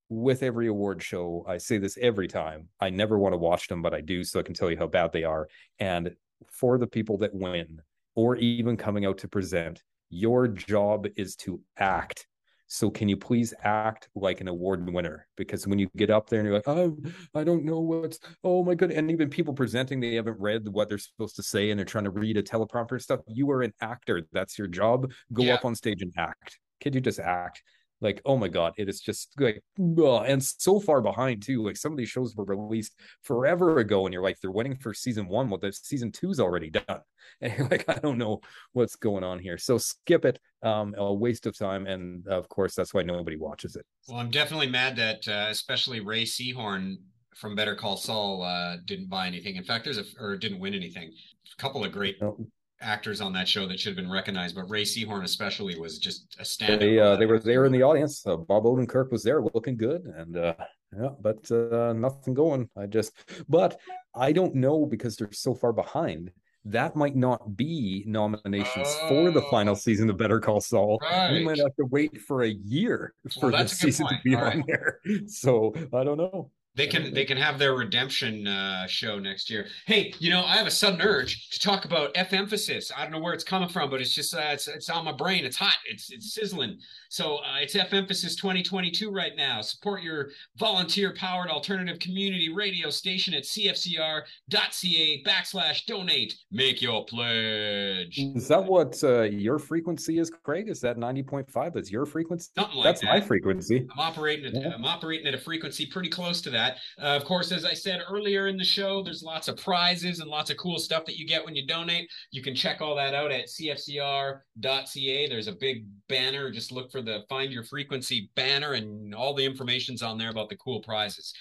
with 0.08 0.42
every 0.42 0.66
award 0.66 1.00
show 1.00 1.44
i 1.46 1.56
say 1.56 1.78
this 1.78 1.96
every 2.00 2.26
time 2.26 2.66
i 2.80 2.90
never 2.90 3.16
want 3.16 3.32
to 3.32 3.36
watch 3.36 3.68
them 3.68 3.80
but 3.80 3.94
i 3.94 4.00
do 4.00 4.24
so 4.24 4.40
i 4.40 4.42
can 4.42 4.54
tell 4.54 4.68
you 4.68 4.76
how 4.76 4.88
bad 4.88 5.12
they 5.12 5.22
are. 5.22 5.48
And 5.78 6.16
for 6.48 6.78
the 6.78 6.86
people 6.86 7.18
that 7.18 7.32
win 7.32 7.80
or 8.16 8.34
even 8.36 8.76
coming 8.76 9.06
out 9.06 9.18
to 9.18 9.28
present 9.28 9.82
your 10.08 10.48
job 10.48 11.06
is 11.16 11.36
to 11.36 11.60
act 11.78 12.26
so 12.72 12.88
can 12.88 13.08
you 13.08 13.16
please 13.16 13.52
act 13.64 14.08
like 14.14 14.40
an 14.40 14.46
award 14.46 14.88
winner? 14.88 15.26
Because 15.36 15.66
when 15.66 15.80
you 15.80 15.88
get 15.96 16.08
up 16.08 16.28
there 16.28 16.38
and 16.38 16.46
you're 16.46 16.54
like, 16.54 16.68
oh, 16.68 16.96
I 17.34 17.42
don't 17.42 17.64
know 17.64 17.80
what's, 17.80 18.20
oh 18.44 18.62
my 18.62 18.76
god, 18.76 18.92
and 18.92 19.10
even 19.10 19.28
people 19.28 19.52
presenting, 19.52 19.98
they 19.98 20.14
haven't 20.14 20.38
read 20.38 20.68
what 20.68 20.88
they're 20.88 20.96
supposed 20.96 21.34
to 21.36 21.42
say 21.42 21.70
and 21.70 21.78
they're 21.78 21.84
trying 21.84 22.04
to 22.04 22.10
read 22.10 22.36
a 22.36 22.44
teleprompter 22.44 23.02
stuff. 23.02 23.20
You 23.26 23.50
are 23.50 23.62
an 23.62 23.72
actor. 23.80 24.22
That's 24.32 24.56
your 24.56 24.68
job. 24.68 25.10
Go 25.32 25.42
yeah. 25.42 25.54
up 25.54 25.64
on 25.64 25.74
stage 25.74 26.00
and 26.00 26.12
act. 26.16 26.60
Can 26.80 26.92
you 26.92 27.00
just 27.00 27.18
act? 27.18 27.60
Like 28.00 28.22
oh 28.24 28.36
my 28.36 28.48
god 28.48 28.72
it 28.76 28.88
is 28.88 29.00
just 29.00 29.32
like 29.38 29.62
ugh. 29.78 30.24
and 30.26 30.42
so 30.42 30.80
far 30.80 31.00
behind 31.00 31.42
too 31.42 31.62
like 31.62 31.76
some 31.76 31.92
of 31.92 31.98
these 31.98 32.08
shows 32.08 32.34
were 32.34 32.44
released 32.44 32.94
forever 33.22 33.78
ago 33.78 34.06
and 34.06 34.12
you're 34.12 34.22
like 34.22 34.38
they're 34.40 34.50
waiting 34.50 34.76
for 34.76 34.94
season 34.94 35.28
one 35.28 35.50
well 35.50 35.58
the 35.58 35.72
season 35.72 36.10
two's 36.10 36.40
already 36.40 36.70
done 36.70 37.00
and 37.40 37.52
you're 37.56 37.68
like 37.68 37.84
i 37.88 37.94
don't 37.94 38.18
know 38.18 38.40
what's 38.72 38.96
going 38.96 39.22
on 39.22 39.38
here 39.38 39.58
so 39.58 39.76
skip 39.76 40.24
it 40.24 40.38
um 40.62 40.94
a 40.96 41.12
waste 41.12 41.46
of 41.46 41.56
time 41.56 41.86
and 41.86 42.26
of 42.26 42.48
course 42.48 42.74
that's 42.74 42.94
why 42.94 43.02
nobody 43.02 43.36
watches 43.36 43.76
it 43.76 43.84
well 44.08 44.18
i'm 44.18 44.30
definitely 44.30 44.68
mad 44.68 44.96
that 44.96 45.26
uh, 45.28 45.48
especially 45.50 46.00
Rhea 46.00 46.24
Seehorn 46.24 46.96
from 47.36 47.54
Better 47.54 47.74
Call 47.74 47.96
Saul 47.96 48.42
uh, 48.42 48.76
didn't 48.84 49.08
buy 49.08 49.26
anything. 49.26 49.56
In 49.56 49.64
fact, 49.64 49.84
there's 49.84 49.98
a 49.98 50.04
or 50.18 50.36
didn't 50.36 50.58
win 50.58 50.74
anything. 50.74 51.12
A 51.58 51.62
couple 51.62 51.84
of 51.84 51.92
great 51.92 52.20
no 52.20 52.36
actors 52.80 53.20
on 53.20 53.32
that 53.34 53.48
show 53.48 53.66
that 53.66 53.78
should 53.78 53.90
have 53.90 54.02
been 54.02 54.10
recognized, 54.10 54.54
but 54.54 54.68
Rhea 54.68 54.84
Seehorn 54.84 55.24
especially 55.24 55.78
was 55.78 55.98
just 55.98 56.36
a 56.38 56.44
stand. 56.44 56.80
They, 56.80 56.98
uh, 56.98 57.16
they 57.16 57.26
were 57.26 57.38
there 57.38 57.66
in 57.66 57.72
the 57.72 57.82
audience. 57.82 58.26
Uh, 58.26 58.36
Bob 58.36 58.64
Odenkirk 58.64 59.10
was 59.10 59.22
there, 59.22 59.42
looking 59.42 59.76
good, 59.76 60.04
and 60.04 60.36
uh, 60.36 60.54
yeah, 60.98 61.10
but 61.20 61.50
uh, 61.50 61.92
nothing 61.92 62.34
going. 62.34 62.68
I 62.76 62.86
just, 62.86 63.12
but 63.48 63.78
I 64.14 64.32
don't 64.32 64.54
know 64.54 64.86
because 64.86 65.16
they're 65.16 65.32
so 65.32 65.54
far 65.54 65.72
behind. 65.72 66.32
That 66.66 66.94
might 66.94 67.16
not 67.16 67.56
be 67.56 68.04
nominations 68.06 68.88
oh, 69.02 69.08
for 69.08 69.30
the 69.30 69.40
final 69.50 69.72
oh. 69.72 69.78
season 69.78 70.10
of 70.10 70.18
Better 70.18 70.40
Call 70.40 70.60
Saul. 70.60 70.98
Right. 71.02 71.32
We 71.32 71.44
might 71.44 71.58
have 71.58 71.74
to 71.76 71.86
wait 71.86 72.20
for 72.20 72.42
a 72.42 72.50
year 72.50 73.14
for 73.40 73.50
well, 73.50 73.62
the 73.62 73.68
season 73.68 74.06
point. 74.06 74.20
to 74.22 74.28
be 74.28 74.36
All 74.36 74.44
on 74.44 74.58
right. 74.58 74.64
there. 74.66 75.00
So 75.26 75.72
I 75.94 76.04
don't 76.04 76.18
know. 76.18 76.50
They 76.76 76.86
can 76.86 77.12
they 77.12 77.24
can 77.24 77.36
have 77.36 77.58
their 77.58 77.74
redemption 77.74 78.46
uh, 78.46 78.86
show 78.86 79.18
next 79.18 79.50
year. 79.50 79.66
Hey, 79.86 80.14
you 80.20 80.30
know, 80.30 80.44
I 80.44 80.56
have 80.56 80.68
a 80.68 80.70
sudden 80.70 81.02
urge 81.02 81.50
to 81.50 81.58
talk 81.58 81.84
about 81.84 82.12
F 82.14 82.32
emphasis. 82.32 82.92
I 82.96 83.02
don't 83.02 83.10
know 83.10 83.18
where 83.18 83.34
it's 83.34 83.42
coming 83.44 83.68
from, 83.68 83.90
but 83.90 84.00
it's 84.00 84.14
just 84.14 84.34
uh, 84.34 84.50
it's 84.52 84.68
it's 84.68 84.88
on 84.88 85.04
my 85.04 85.12
brain. 85.12 85.44
It's 85.44 85.56
hot. 85.56 85.74
It's 85.88 86.10
it's 86.10 86.32
sizzling. 86.32 86.78
So 87.10 87.38
uh, 87.38 87.56
it's 87.60 87.74
F 87.74 87.92
emphasis 87.92 88.36
2022 88.36 89.10
right 89.10 89.34
now. 89.36 89.60
Support 89.62 90.02
your 90.02 90.30
volunteer 90.56 91.12
powered 91.12 91.50
alternative 91.50 91.98
community 91.98 92.52
radio 92.54 92.88
station 92.88 93.34
at 93.34 93.42
cfcr.ca 93.42 95.24
backslash 95.26 95.86
donate. 95.86 96.36
Make 96.52 96.80
your 96.80 97.04
pledge. 97.04 98.16
Is 98.16 98.46
that 98.46 98.64
what 98.64 99.02
uh, 99.02 99.22
your 99.22 99.58
frequency 99.58 100.20
is, 100.20 100.30
Craig? 100.30 100.68
Is 100.68 100.80
that 100.82 100.98
90.5? 100.98 101.74
That's 101.74 101.90
your 101.90 102.06
frequency. 102.06 102.50
Something 102.56 102.76
like 102.76 102.84
That's 102.84 103.00
that. 103.00 103.06
my 103.08 103.20
frequency. 103.20 103.88
I'm 103.92 103.98
operating 103.98 104.46
at, 104.46 104.62
yeah. 104.62 104.72
I'm 104.72 104.84
operating 104.84 105.26
at 105.26 105.34
a 105.34 105.38
frequency 105.38 105.86
pretty 105.86 106.10
close 106.10 106.40
to 106.42 106.50
that. 106.50 106.76
Uh, 106.96 107.06
of 107.06 107.24
course, 107.24 107.50
as 107.50 107.64
I 107.64 107.74
said 107.74 108.02
earlier 108.08 108.46
in 108.46 108.56
the 108.56 108.62
show, 108.62 109.02
there's 109.02 109.24
lots 109.24 109.48
of 109.48 109.56
prizes 109.56 110.20
and 110.20 110.30
lots 110.30 110.50
of 110.50 110.58
cool 110.58 110.78
stuff 110.78 111.04
that 111.06 111.16
you 111.16 111.26
get 111.26 111.44
when 111.44 111.56
you 111.56 111.66
donate. 111.66 112.08
You 112.30 112.40
can 112.40 112.54
check 112.54 112.80
all 112.80 112.94
that 112.94 113.14
out 113.14 113.32
at 113.32 113.46
cfcr.ca. 113.46 115.28
There's 115.28 115.48
a 115.48 115.52
big 115.52 115.86
banner. 116.08 116.52
Just 116.52 116.70
look 116.70 116.92
for 116.92 116.99
the 117.02 117.24
Find 117.28 117.52
Your 117.52 117.64
Frequency 117.64 118.30
banner, 118.34 118.74
and 118.74 119.14
all 119.14 119.34
the 119.34 119.44
information's 119.44 120.02
on 120.02 120.18
there 120.18 120.30
about 120.30 120.48
the 120.48 120.56
cool 120.56 120.80
prizes. 120.80 121.32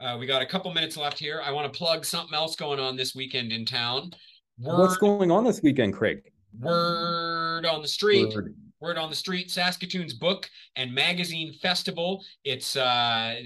Uh, 0.00 0.16
we 0.18 0.26
got 0.26 0.42
a 0.42 0.46
couple 0.46 0.72
minutes 0.72 0.96
left 0.96 1.18
here. 1.18 1.40
I 1.44 1.52
want 1.52 1.72
to 1.72 1.76
plug 1.76 2.04
something 2.04 2.34
else 2.34 2.56
going 2.56 2.80
on 2.80 2.96
this 2.96 3.14
weekend 3.14 3.52
in 3.52 3.64
town. 3.64 4.12
Word, 4.58 4.78
What's 4.78 4.96
going 4.96 5.30
on 5.30 5.44
this 5.44 5.62
weekend, 5.62 5.94
Craig? 5.94 6.22
Word 6.58 7.64
on 7.64 7.82
the 7.82 7.88
street. 7.88 8.34
Word. 8.34 8.54
Word 8.82 8.98
on 8.98 9.08
the 9.08 9.16
Street, 9.16 9.48
Saskatoon's 9.48 10.12
Book 10.12 10.50
and 10.74 10.92
Magazine 10.92 11.52
Festival. 11.52 12.24
It's 12.44 12.74
uh, 12.74 13.36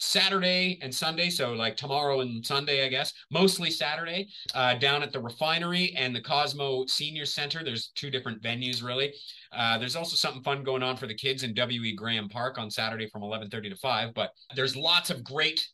Saturday 0.00 0.80
and 0.82 0.92
Sunday, 0.92 1.30
so 1.30 1.52
like 1.52 1.76
tomorrow 1.76 2.20
and 2.20 2.44
Sunday, 2.44 2.84
I 2.84 2.88
guess, 2.88 3.12
mostly 3.30 3.70
Saturday, 3.70 4.26
uh, 4.56 4.74
down 4.74 5.04
at 5.04 5.12
the 5.12 5.20
Refinery 5.20 5.94
and 5.96 6.14
the 6.14 6.20
Cosmo 6.20 6.84
Senior 6.86 7.26
Center. 7.26 7.62
There's 7.62 7.92
two 7.94 8.10
different 8.10 8.42
venues, 8.42 8.82
really. 8.82 9.14
Uh, 9.52 9.78
there's 9.78 9.94
also 9.94 10.16
something 10.16 10.42
fun 10.42 10.64
going 10.64 10.82
on 10.82 10.96
for 10.96 11.06
the 11.06 11.14
kids 11.14 11.44
in 11.44 11.54
W.E. 11.54 11.94
Graham 11.94 12.28
Park 12.28 12.58
on 12.58 12.68
Saturday 12.68 13.08
from 13.08 13.22
11:30 13.22 13.70
to 13.70 13.76
5. 13.76 14.14
But 14.14 14.32
there's 14.56 14.74
lots 14.74 15.10
of 15.10 15.22
great 15.22 15.64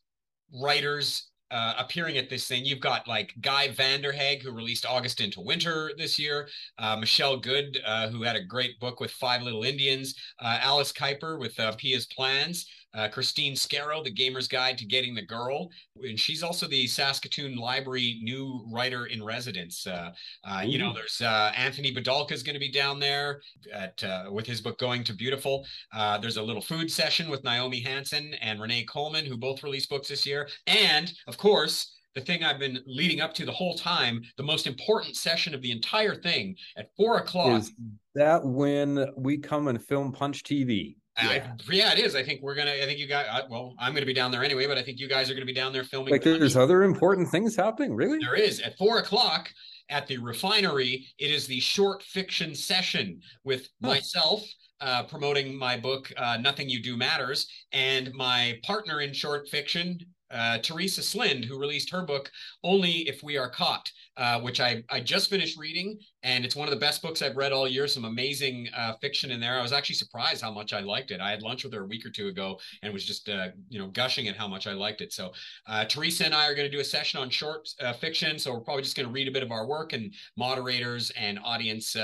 writers 0.53 1.32
uh, 1.53 1.75
appearing 1.79 2.17
at 2.17 2.31
this 2.31 2.49
thing. 2.49 2.65
You've 2.65 2.81
got 2.81 3.07
like 3.07 3.35
Guy 3.41 3.69
Vanderhaeghe, 3.69 4.43
who 4.43 4.51
released 4.53 4.87
August 4.87 5.21
into 5.21 5.41
Winter 5.41 5.93
this 5.97 6.19
year, 6.19 6.49
uh, 6.79 6.97
Michelle 6.97 7.37
Good, 7.37 7.79
uh, 7.87 8.09
who 8.09 8.23
had 8.23 8.37
a 8.37 8.43
great 8.43 8.81
book 8.81 8.99
with 9.01 9.11
Five 9.11 9.43
Little 9.43 9.63
Indians, 9.63 10.15
uh, 10.41 10.59
Alice 10.61 10.93
Kuiper 10.93 11.39
with 11.39 11.59
uh, 11.61 11.73
Pia's 11.77 12.07
Plans. 12.07 12.67
Uh, 12.95 13.09
Christine 13.09 13.55
Scarrow, 13.55 14.03
the 14.03 14.11
Gamer's 14.11 14.49
Guide 14.49 14.79
to 14.79 14.85
Getting 14.85 15.15
the 15.15 15.23
Girl, 15.23 15.71
and 16.03 16.19
she's 16.19 16.43
also 16.43 16.67
the 16.67 16.87
Saskatoon 16.87 17.57
Library 17.57 18.21
new 18.23 18.67
writer 18.71 19.07
in 19.07 19.23
residence. 19.23 19.87
Uh, 19.87 20.11
uh, 20.45 20.63
you 20.65 20.79
know, 20.79 20.93
there's 20.93 21.21
uh, 21.21 21.53
Anthony 21.57 21.95
Bidulka 21.95 22.33
is 22.33 22.43
going 22.43 22.55
to 22.55 22.61
be 22.61 22.71
down 22.71 22.99
there 22.99 23.41
at 23.73 24.03
uh, 24.05 24.25
with 24.31 24.47
his 24.47 24.61
book 24.61 24.79
Going 24.79 25.05
to 25.05 25.15
Beautiful. 25.15 25.67
Uh, 25.95 26.19
there's 26.19 26.37
a 26.37 26.43
little 26.43 26.63
food 26.63 26.91
session 26.91 27.31
with 27.31 27.45
Naomi 27.45 27.81
Hansen 27.81 28.35
and 28.41 28.61
Renee 28.61 28.87
Kohlman, 28.87 29.27
who 29.27 29.37
both 29.37 29.63
released 29.63 29.89
books 29.89 30.09
this 30.09 30.27
year, 30.27 30.49
and 30.67 31.13
of 31.27 31.39
course 31.39 31.97
the 32.15 32.21
thing 32.21 32.45
I've 32.45 32.59
been 32.59 32.81
leading 32.87 33.21
up 33.21 33.33
to 33.35 33.47
the 33.47 33.53
whole 33.53 33.75
time, 33.75 34.23
the 34.37 34.43
most 34.43 34.67
important 34.67 35.17
session 35.17 35.55
of 35.55 35.63
the 35.63 35.71
entire 35.71 36.15
thing 36.15 36.57
at 36.77 36.91
four 36.97 37.19
o'clock. 37.19 37.63
Is 37.63 37.73
that 38.15 38.45
when 38.45 39.07
we 39.17 39.39
come 39.39 39.69
and 39.69 39.83
film 39.83 40.13
Punch 40.13 40.43
TV? 40.43 40.97
Yeah. 41.21 41.29
I, 41.29 41.73
yeah, 41.73 41.93
it 41.93 41.99
is. 41.99 42.15
I 42.15 42.23
think 42.23 42.41
we're 42.41 42.55
gonna. 42.55 42.71
I 42.71 42.87
think 42.87 42.99
you 42.99 43.07
guys. 43.07 43.43
Well, 43.51 43.75
I'm 43.79 43.93
gonna 43.93 44.07
be 44.07 44.15
down 44.15 44.31
there 44.31 44.43
anyway, 44.43 44.67
but 44.67 44.79
I 44.79 44.83
think 44.83 44.99
you 44.99 45.09
guys 45.09 45.31
are 45.31 45.35
gonna 45.35 45.45
be 45.45 45.53
down 45.53 45.73
there 45.73 45.85
filming. 45.85 46.13
Like, 46.13 46.23
there's 46.23 46.57
other 46.57 46.85
important 46.85 47.29
things 47.29 47.55
happening. 47.55 47.95
Really? 47.95 48.19
There 48.19 48.35
is 48.35 48.61
at 48.61 48.79
four 48.79 48.99
o'clock 48.99 49.51
at 49.91 50.07
the 50.07 50.17
refinery. 50.19 51.07
It 51.19 51.31
is 51.31 51.47
the 51.47 51.61
short 51.61 52.03
fiction 52.03 52.55
session 52.55 53.21
with 53.45 53.69
huh. 53.83 53.89
myself. 53.89 54.43
Uh, 54.81 55.05
promoting 55.05 55.57
my 55.57 55.77
book, 55.77 56.13
uh, 56.17 56.37
Nothing 56.41 56.69
You 56.69 56.83
Do 56.83 56.97
Matters, 56.97 57.47
and 57.71 58.13
my 58.15 58.59
partner 58.65 59.01
in 59.01 59.13
short 59.13 59.49
fiction, 59.49 59.97
uh, 60.33 60.59
Teresa 60.59 61.03
Slind, 61.03 61.45
who 61.45 61.57
released 61.57 61.89
her 61.91 62.03
book 62.03 62.29
Only 62.65 63.09
If 63.09 63.23
We 63.23 63.37
Are 63.37 63.49
Caught, 63.49 63.89
uh, 64.17 64.41
which 64.41 64.61
I, 64.61 64.83
I 64.91 65.01
just 65.01 65.31
finished 65.31 65.59
reading. 65.59 65.99
And 66.23 66.45
it's 66.45 66.55
one 66.55 66.69
of 66.69 66.75
the 66.75 66.81
best 66.81 67.03
books 67.03 67.23
I've 67.23 67.37
read 67.37 67.53
all 67.53 67.67
year. 67.67 67.89
Some 67.89 68.05
amazing 68.05 68.69
uh, 68.77 68.95
fiction 69.01 69.31
in 69.31 69.41
there. 69.41 69.59
I 69.59 69.63
was 69.63 69.73
actually 69.73 69.97
surprised 69.97 70.43
how 70.43 70.53
much 70.53 70.73
I 70.73 70.81
liked 70.81 71.11
it. 71.11 71.21
I 71.21 71.31
had 71.31 71.43
lunch 71.43 71.65
with 71.65 71.73
her 71.73 71.83
a 71.83 71.87
week 71.87 72.07
or 72.07 72.11
two 72.11 72.29
ago 72.29 72.59
and 72.83 72.93
was 72.93 73.05
just, 73.05 73.29
uh, 73.29 73.49
you 73.69 73.79
know, 73.79 73.89
gushing 73.89 74.29
at 74.29 74.37
how 74.37 74.47
much 74.47 74.67
I 74.67 74.73
liked 74.73 75.01
it. 75.01 75.13
So 75.13 75.33
uh, 75.67 75.85
Teresa 75.85 76.25
and 76.25 76.35
I 76.35 76.47
are 76.47 76.55
going 76.55 76.71
to 76.71 76.75
do 76.75 76.81
a 76.81 76.85
session 76.85 77.21
on 77.21 77.31
short 77.31 77.69
uh, 77.81 77.93
fiction. 77.93 78.39
So 78.39 78.53
we're 78.53 78.61
probably 78.61 78.83
just 78.83 78.97
going 78.97 79.09
to 79.09 79.13
read 79.13 79.29
a 79.29 79.33
bit 79.33 79.43
of 79.43 79.51
our 79.51 79.67
work 79.67 79.93
and 79.93 80.15
moderators 80.37 81.11
and 81.19 81.39
audience 81.45 81.95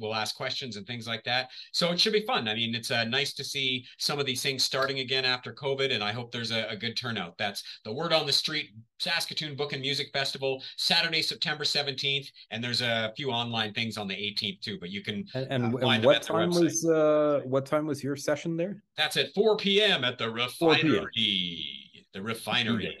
will 0.00 0.14
ask 0.14 0.36
questions 0.36 0.76
and 0.76 0.86
things 0.86 1.06
like 1.06 1.24
that. 1.24 1.48
So 1.72 1.92
it 1.92 2.00
should 2.00 2.12
be 2.12 2.24
fun. 2.26 2.48
I 2.48 2.54
mean, 2.54 2.74
it's 2.74 2.90
nice 2.90 3.32
to 3.34 3.44
see 3.44 3.84
some 3.98 4.18
of 4.18 4.26
these 4.26 4.42
things 4.42 4.64
starting 4.64 5.00
again 5.00 5.24
after 5.24 5.52
COVID. 5.52 5.92
And 5.92 6.02
I 6.02 6.12
hope 6.12 6.32
there's 6.32 6.50
a, 6.50 6.66
a 6.68 6.76
good 6.76 6.96
turnout. 6.96 7.36
That's 7.38 7.62
the 7.84 7.92
word 7.92 8.12
on 8.12 8.26
the 8.26 8.32
street 8.32 8.70
Saskatoon 8.98 9.54
Book 9.54 9.72
and 9.72 9.82
Music 9.82 10.08
Festival, 10.12 10.62
Saturday, 10.76 11.22
September 11.22 11.57
17th. 11.64 12.30
And 12.50 12.62
there's 12.62 12.80
a 12.80 13.12
few 13.16 13.30
online 13.30 13.72
things 13.72 13.96
on 13.96 14.08
the 14.08 14.14
18th 14.14 14.60
too, 14.60 14.78
but 14.80 14.90
you 14.90 15.02
can 15.02 15.26
and, 15.34 15.46
and, 15.50 15.74
uh, 15.74 15.88
and 15.88 16.04
what 16.04 16.22
time 16.22 16.50
was 16.50 16.84
uh 16.84 17.40
what 17.44 17.66
time 17.66 17.86
was 17.86 18.02
your 18.02 18.16
session 18.16 18.56
there? 18.56 18.82
That's 18.96 19.16
at 19.16 19.32
4 19.34 19.56
p.m. 19.56 20.04
at 20.04 20.18
the 20.18 20.30
refinery. 20.30 21.64
The 22.12 22.22
refinery. 22.22 22.98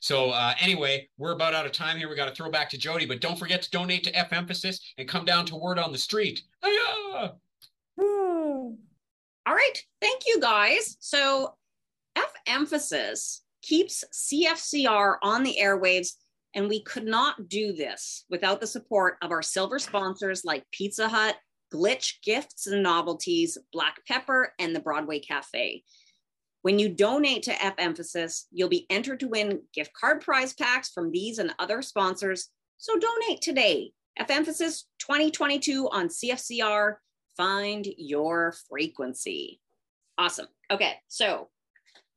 So 0.00 0.30
uh, 0.30 0.54
anyway, 0.60 1.08
we're 1.18 1.32
about 1.32 1.54
out 1.54 1.66
of 1.66 1.72
time 1.72 1.96
here. 1.96 2.08
We 2.08 2.16
got 2.16 2.28
to 2.28 2.34
throw 2.34 2.50
back 2.50 2.68
to 2.70 2.78
Jody, 2.78 3.06
but 3.06 3.20
don't 3.20 3.38
forget 3.38 3.62
to 3.62 3.70
donate 3.70 4.04
to 4.04 4.16
F 4.16 4.32
Emphasis 4.32 4.80
and 4.98 5.08
come 5.08 5.24
down 5.24 5.46
to 5.46 5.56
Word 5.56 5.78
on 5.78 5.92
the 5.92 5.98
Street. 5.98 6.42
All 9.46 9.54
right, 9.54 9.74
thank 10.00 10.22
you 10.26 10.40
guys. 10.40 10.96
So 11.00 11.54
F 12.16 12.32
Emphasis 12.46 13.42
keeps 13.62 14.04
CFCR 14.12 15.16
on 15.22 15.42
the 15.42 15.56
airwaves. 15.60 16.14
And 16.54 16.68
we 16.68 16.82
could 16.82 17.04
not 17.04 17.48
do 17.48 17.72
this 17.72 18.24
without 18.30 18.60
the 18.60 18.66
support 18.66 19.16
of 19.22 19.30
our 19.30 19.42
silver 19.42 19.78
sponsors 19.78 20.44
like 20.44 20.64
Pizza 20.72 21.08
Hut, 21.08 21.36
Glitch 21.72 22.14
Gifts 22.24 22.66
and 22.66 22.82
Novelties, 22.82 23.58
Black 23.72 24.00
Pepper, 24.06 24.54
and 24.58 24.74
the 24.74 24.80
Broadway 24.80 25.18
Cafe. 25.18 25.84
When 26.62 26.78
you 26.78 26.88
donate 26.88 27.44
to 27.44 27.64
F 27.64 27.74
Emphasis, 27.78 28.46
you'll 28.50 28.68
be 28.68 28.86
entered 28.90 29.20
to 29.20 29.28
win 29.28 29.62
gift 29.72 29.92
card 29.92 30.20
prize 30.20 30.54
packs 30.54 30.90
from 30.90 31.10
these 31.10 31.38
and 31.38 31.54
other 31.58 31.82
sponsors. 31.82 32.48
So 32.78 32.98
donate 32.98 33.40
today. 33.40 33.92
F 34.16 34.30
Emphasis 34.30 34.86
2022 34.98 35.88
on 35.90 36.08
CFCR. 36.08 36.94
Find 37.36 37.86
your 37.96 38.54
frequency. 38.68 39.60
Awesome. 40.16 40.48
Okay, 40.70 40.94
so 41.06 41.48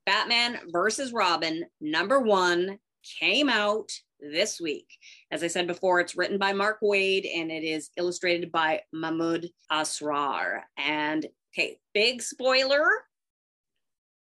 Batman 0.07 0.59
versus 0.71 1.13
Robin, 1.13 1.65
number 1.79 2.19
one, 2.19 2.79
came 3.19 3.49
out 3.49 3.91
this 4.21 4.59
week. 4.59 4.87
As 5.31 5.43
I 5.43 5.47
said 5.47 5.67
before, 5.67 5.99
it's 5.99 6.15
written 6.15 6.37
by 6.37 6.53
Mark 6.53 6.79
Waid 6.81 7.29
and 7.35 7.51
it 7.51 7.63
is 7.63 7.89
illustrated 7.97 8.51
by 8.51 8.81
Mahmud 8.93 9.49
Asrar. 9.71 10.61
And 10.77 11.25
okay, 11.53 11.79
big 11.93 12.21
spoiler 12.21 12.85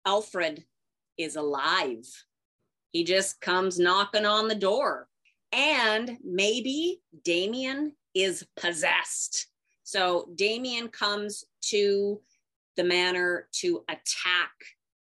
Alfred 0.07 0.65
is 1.19 1.37
alive. 1.37 2.07
He 2.93 3.05
just 3.05 3.41
comes 3.41 3.79
knocking 3.79 4.27
on 4.27 4.49
the 4.49 4.55
door. 4.55 5.09
And 5.53 6.17
maybe 6.25 7.03
Damian 7.25 7.93
is 8.15 8.47
possessed. 8.57 9.47
So 9.83 10.29
Damian 10.35 10.89
comes 10.89 11.45
to 11.67 12.21
the 12.77 12.85
manor 12.85 13.49
to 13.61 13.85
attack 13.89 14.53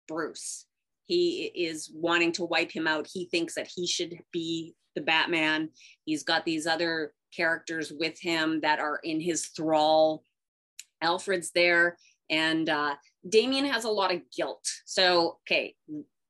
Bruce 0.06 0.64
he 1.08 1.50
is 1.54 1.90
wanting 1.92 2.32
to 2.32 2.44
wipe 2.44 2.70
him 2.70 2.86
out. 2.86 3.08
He 3.10 3.26
thinks 3.26 3.54
that 3.54 3.68
he 3.74 3.86
should 3.86 4.18
be 4.30 4.74
the 4.94 5.00
Batman. 5.00 5.70
He's 6.04 6.22
got 6.22 6.44
these 6.44 6.66
other 6.66 7.12
characters 7.34 7.90
with 7.90 8.20
him 8.20 8.60
that 8.60 8.78
are 8.78 9.00
in 9.02 9.20
his 9.20 9.46
thrall. 9.46 10.22
Alfred's 11.00 11.50
there, 11.52 11.96
and 12.28 12.68
uh, 12.68 12.94
Damian 13.28 13.64
has 13.64 13.84
a 13.84 13.90
lot 13.90 14.12
of 14.12 14.20
guilt. 14.36 14.64
So, 14.84 15.38
okay, 15.48 15.74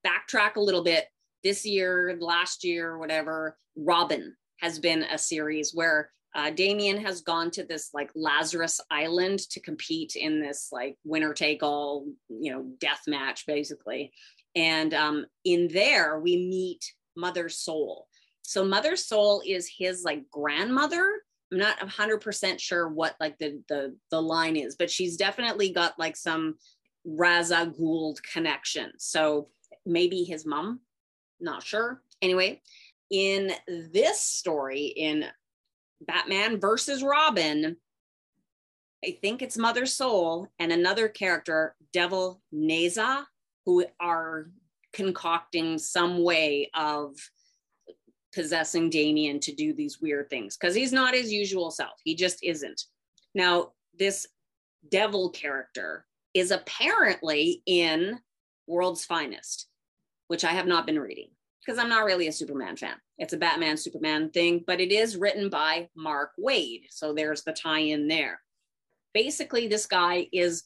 backtrack 0.07 0.57
a 0.57 0.61
little 0.61 0.85
bit. 0.85 1.07
This 1.43 1.65
year, 1.65 2.17
last 2.21 2.65
year, 2.65 2.99
whatever, 2.99 3.57
Robin 3.77 4.37
has 4.61 4.79
been 4.79 5.05
a 5.05 5.19
series 5.19 5.73
where 5.75 6.11
uh, 6.35 6.51
Damian 6.51 6.99
has 6.99 7.23
gone 7.23 7.51
to 7.53 7.65
this 7.65 7.91
like 7.95 8.11
Lazarus 8.15 8.81
Island 8.91 9.39
to 9.51 9.61
compete 9.61 10.15
in 10.15 10.41
this 10.41 10.69
like 10.71 10.97
winner 11.05 11.33
take 11.33 11.63
all, 11.63 12.07
you 12.29 12.53
know, 12.53 12.67
death 12.79 13.03
match 13.07 13.47
basically. 13.47 14.13
And 14.59 14.93
um, 14.93 15.27
in 15.45 15.69
there, 15.69 16.19
we 16.19 16.37
meet 16.37 16.93
Mother 17.17 17.49
Soul. 17.49 18.09
So 18.43 18.65
Mother 18.65 18.97
Soul 18.97 19.41
is 19.47 19.71
his 19.79 20.03
like 20.03 20.29
grandmother. 20.33 21.07
I'm 21.53 21.59
not 21.59 21.79
100% 21.79 22.59
sure 22.59 22.89
what 22.89 23.15
like 23.21 23.39
the 23.39 23.63
the 23.69 23.97
the 24.11 24.21
line 24.21 24.57
is, 24.57 24.75
but 24.75 24.91
she's 24.91 25.17
definitely 25.17 25.71
got 25.71 25.97
like 25.99 26.17
some 26.17 26.57
Ra's 27.05 27.53
al 27.53 27.69
Ghul 27.69 28.21
connection. 28.21 28.91
So 28.99 29.49
maybe 29.87 30.25
his 30.25 30.45
mom, 30.45 30.81
not 31.41 31.63
sure. 31.63 32.03
Anyway, 32.21 32.61
in 33.11 33.53
this 33.69 34.21
story 34.21 34.87
in 34.87 35.25
Batman 36.01 36.59
versus 36.59 37.05
Robin, 37.05 37.77
I 39.05 39.17
think 39.21 39.41
it's 39.41 39.57
Mother 39.57 39.87
Soul 39.87 40.49
and 40.59 40.73
another 40.73 41.07
character, 41.09 41.77
Devil 41.93 42.43
Nezha 42.53 43.25
who 43.69 43.85
are 44.01 44.51
concocting 44.95 45.77
some 45.77 46.25
way 46.25 46.71
of 46.73 47.15
possessing 48.33 48.89
Damian 48.89 49.41
to 49.41 49.55
do 49.55 49.75
these 49.75 50.01
weird 50.01 50.31
things 50.31 50.57
because 50.57 50.75
he's 50.75 50.91
not 50.91 51.13
his 51.13 51.31
usual 51.31 51.71
self. 51.71 52.01
He 52.03 52.15
just 52.15 52.43
isn't. 52.43 52.85
Now, 53.35 53.73
this 53.99 54.27
devil 54.91 55.29
character 55.29 56.07
is 56.33 56.51
apparently 56.51 57.63
in 57.67 58.19
World's 58.67 59.05
Finest, 59.05 59.67
which 60.29 60.47
I 60.47 60.53
have 60.53 60.67
not 60.67 60.87
been 60.87 60.99
reading 60.99 61.29
because 61.61 61.79
I'm 61.79 61.91
not 61.91 62.07
really 62.07 62.29
a 62.29 62.33
Superman 62.33 62.75
fan. 62.75 62.97
It's 63.19 63.35
a 63.35 63.37
Batman 63.37 63.77
Superman 63.77 64.31
thing, 64.31 64.65
but 64.67 64.81
it 64.81 64.93
is 64.93 65.19
written 65.19 65.51
by 65.51 65.91
Mark 65.95 66.31
Waid. 66.41 66.85
So 66.89 67.13
there's 67.13 67.45
the 67.45 67.53
tie 67.53 67.81
in 67.81 68.09
there. 68.09 68.41
Basically, 69.13 69.69
this 69.69 69.85
guy 69.85 70.27
is 70.33 70.65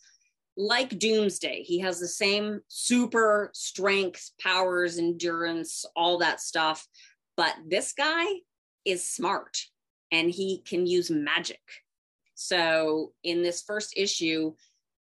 like 0.56 0.98
Doomsday, 0.98 1.62
he 1.62 1.78
has 1.80 1.98
the 1.98 2.08
same 2.08 2.60
super 2.68 3.50
strength, 3.54 4.32
powers, 4.40 4.98
endurance, 4.98 5.84
all 5.96 6.18
that 6.18 6.40
stuff. 6.40 6.86
But 7.36 7.54
this 7.66 7.92
guy 7.92 8.26
is 8.84 9.08
smart 9.08 9.56
and 10.10 10.30
he 10.30 10.62
can 10.66 10.86
use 10.86 11.10
magic. 11.10 11.60
So 12.34 13.12
in 13.24 13.42
this 13.42 13.62
first 13.62 13.94
issue, 13.96 14.54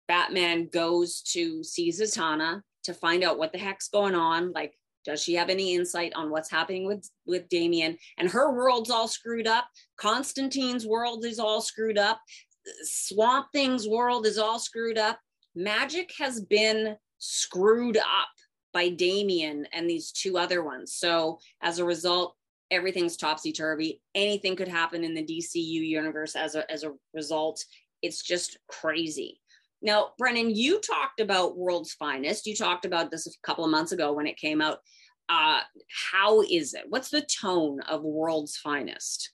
Batman 0.07 0.69
goes 0.71 1.21
to 1.33 1.63
see 1.63 1.89
Zatanna 1.89 2.61
to 2.83 2.93
find 2.93 3.23
out 3.23 3.39
what 3.39 3.51
the 3.51 3.59
heck's 3.59 3.87
going 3.89 4.15
on. 4.15 4.51
Like, 4.51 4.75
does 5.05 5.23
she 5.23 5.35
have 5.35 5.49
any 5.49 5.73
insight 5.75 6.13
on 6.15 6.29
what's 6.29 6.51
happening 6.51 6.85
with 6.85 7.09
with 7.25 7.49
Damian? 7.49 7.97
And 8.17 8.29
her 8.29 8.53
world's 8.53 8.89
all 8.89 9.07
screwed 9.07 9.47
up. 9.47 9.67
Constantine's 9.97 10.85
world 10.85 11.25
is 11.25 11.39
all 11.39 11.61
screwed 11.61 11.97
up. 11.97 12.19
Swamp 12.83 13.47
Thing's 13.53 13.87
world 13.87 14.27
is 14.27 14.37
all 14.37 14.59
screwed 14.59 14.97
up 14.97 15.19
magic 15.59 16.11
has 16.17 16.39
been 16.39 16.95
screwed 17.17 17.97
up 17.97 18.29
by 18.73 18.89
Damian 18.89 19.67
and 19.73 19.89
these 19.89 20.11
two 20.11 20.37
other 20.37 20.63
ones. 20.63 20.93
So 20.93 21.39
as 21.61 21.79
a 21.79 21.85
result, 21.85 22.35
everything's 22.71 23.17
topsy 23.17 23.51
turvy. 23.51 24.01
Anything 24.15 24.55
could 24.55 24.67
happen 24.67 25.03
in 25.03 25.13
the 25.13 25.25
DCU 25.25 25.55
universe 25.55 26.35
as 26.35 26.55
a, 26.55 26.69
as 26.71 26.83
a 26.83 26.93
result. 27.13 27.63
It's 28.01 28.21
just 28.21 28.57
crazy. 28.67 29.41
Now, 29.81 30.09
Brennan, 30.17 30.55
you 30.55 30.79
talked 30.79 31.19
about 31.19 31.57
World's 31.57 31.93
Finest. 31.93 32.45
You 32.45 32.55
talked 32.55 32.85
about 32.85 33.11
this 33.11 33.27
a 33.27 33.31
couple 33.43 33.65
of 33.65 33.71
months 33.71 33.91
ago 33.91 34.13
when 34.13 34.27
it 34.27 34.37
came 34.37 34.61
out. 34.61 34.79
Uh, 35.29 35.61
how 36.11 36.41
is 36.41 36.73
it? 36.73 36.83
What's 36.89 37.09
the 37.09 37.21
tone 37.21 37.81
of 37.81 38.03
World's 38.03 38.57
Finest? 38.57 39.31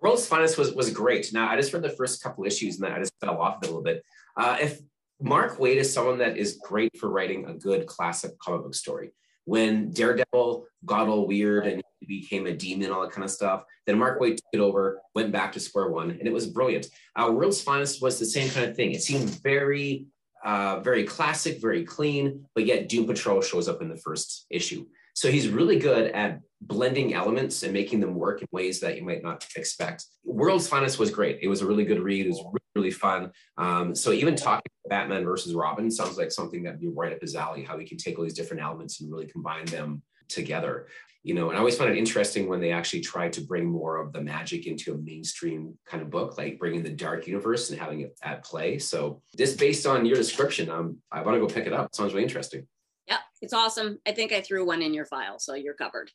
World's 0.00 0.26
Finest 0.26 0.58
was 0.58 0.72
was 0.72 0.90
great. 0.90 1.32
Now, 1.32 1.48
I 1.48 1.56
just 1.56 1.72
read 1.72 1.82
the 1.82 1.88
first 1.88 2.22
couple 2.22 2.44
issues 2.44 2.80
and 2.80 2.92
I 2.92 2.98
just 2.98 3.12
fell 3.20 3.40
off 3.40 3.58
it 3.62 3.66
a 3.66 3.68
little 3.68 3.82
bit. 3.82 4.02
Uh, 4.36 4.56
if 4.60 4.80
Mark 5.22 5.58
Waid 5.58 5.76
is 5.76 5.92
someone 5.92 6.18
that 6.18 6.36
is 6.36 6.58
great 6.64 6.96
for 6.98 7.08
writing 7.08 7.46
a 7.46 7.54
good 7.54 7.86
classic 7.86 8.36
comic 8.40 8.62
book 8.62 8.74
story. 8.74 9.12
When 9.44 9.90
Daredevil 9.90 10.66
got 10.84 11.08
all 11.08 11.26
weird 11.28 11.66
and 11.66 11.82
became 12.06 12.46
a 12.46 12.52
demon, 12.52 12.90
all 12.90 13.02
that 13.02 13.12
kind 13.12 13.24
of 13.24 13.30
stuff, 13.30 13.62
then 13.86 13.98
Mark 13.98 14.20
Waid 14.20 14.36
took 14.36 14.44
it 14.52 14.60
over, 14.60 15.00
went 15.14 15.30
back 15.30 15.52
to 15.52 15.60
square 15.60 15.90
one, 15.90 16.10
and 16.10 16.26
it 16.26 16.32
was 16.32 16.48
brilliant. 16.48 16.88
Uh, 17.14 17.30
World's 17.30 17.62
Finest 17.62 18.02
was 18.02 18.18
the 18.18 18.26
same 18.26 18.50
kind 18.50 18.68
of 18.68 18.74
thing. 18.74 18.90
It 18.92 19.02
seemed 19.02 19.30
very, 19.42 20.06
uh, 20.44 20.80
very 20.80 21.04
classic, 21.04 21.60
very 21.60 21.84
clean, 21.84 22.44
but 22.56 22.66
yet 22.66 22.88
Doom 22.88 23.06
Patrol 23.06 23.40
shows 23.42 23.68
up 23.68 23.80
in 23.80 23.88
the 23.88 23.96
first 23.96 24.46
issue. 24.50 24.86
So 25.14 25.30
he's 25.30 25.48
really 25.48 25.78
good 25.78 26.10
at 26.12 26.40
blending 26.60 27.14
elements 27.14 27.62
and 27.62 27.72
making 27.72 28.00
them 28.00 28.14
work 28.14 28.40
in 28.40 28.48
ways 28.50 28.80
that 28.80 28.96
you 28.96 29.04
might 29.04 29.22
not 29.22 29.46
expect. 29.56 30.04
World's 30.24 30.66
Finest 30.66 30.98
was 30.98 31.10
great. 31.10 31.38
It 31.42 31.48
was 31.48 31.62
a 31.62 31.66
really 31.66 31.84
good 31.84 32.00
read. 32.00 32.26
It 32.26 32.30
was 32.30 32.44
really, 32.82 32.90
fun. 32.90 33.30
Um, 33.56 33.94
so 33.94 34.12
even 34.12 34.34
talking 34.34 34.62
Batman 34.88 35.24
versus 35.24 35.54
Robin 35.54 35.90
sounds 35.90 36.18
like 36.18 36.30
something 36.30 36.62
that'd 36.62 36.80
be 36.80 36.88
right 36.88 37.12
up 37.12 37.20
his 37.20 37.36
alley, 37.36 37.62
how 37.62 37.78
he 37.78 37.86
can 37.86 37.98
take 37.98 38.18
all 38.18 38.24
these 38.24 38.34
different 38.34 38.62
elements 38.62 39.00
and 39.00 39.10
really 39.10 39.26
combine 39.26 39.64
them 39.66 40.02
together. 40.28 40.88
You 41.24 41.34
know, 41.34 41.50
and 41.50 41.56
I 41.56 41.60
always 41.60 41.76
find 41.76 41.88
it 41.88 41.96
interesting 41.96 42.48
when 42.48 42.60
they 42.60 42.72
actually 42.72 43.00
try 43.00 43.28
to 43.28 43.40
bring 43.42 43.64
more 43.64 43.98
of 43.98 44.12
the 44.12 44.20
magic 44.20 44.66
into 44.66 44.92
a 44.92 44.98
mainstream 44.98 45.78
kind 45.86 46.02
of 46.02 46.10
book, 46.10 46.36
like 46.36 46.58
bringing 46.58 46.82
the 46.82 46.90
dark 46.90 47.28
universe 47.28 47.70
and 47.70 47.78
having 47.78 48.00
it 48.00 48.18
at 48.24 48.44
play. 48.44 48.78
So, 48.80 49.22
just 49.36 49.56
based 49.56 49.86
on 49.86 50.04
your 50.04 50.16
description, 50.16 50.68
um, 50.68 50.98
I 51.12 51.22
want 51.22 51.36
to 51.36 51.40
go 51.40 51.46
pick 51.46 51.68
it 51.68 51.72
up. 51.72 51.86
It 51.86 51.94
sounds 51.94 52.12
really 52.12 52.24
interesting. 52.24 52.66
Yeah, 53.06 53.18
it's 53.40 53.52
awesome. 53.52 54.00
I 54.04 54.10
think 54.10 54.32
I 54.32 54.40
threw 54.40 54.66
one 54.66 54.82
in 54.82 54.92
your 54.92 55.06
file, 55.06 55.38
so 55.38 55.54
you're 55.54 55.74
covered. 55.74 56.10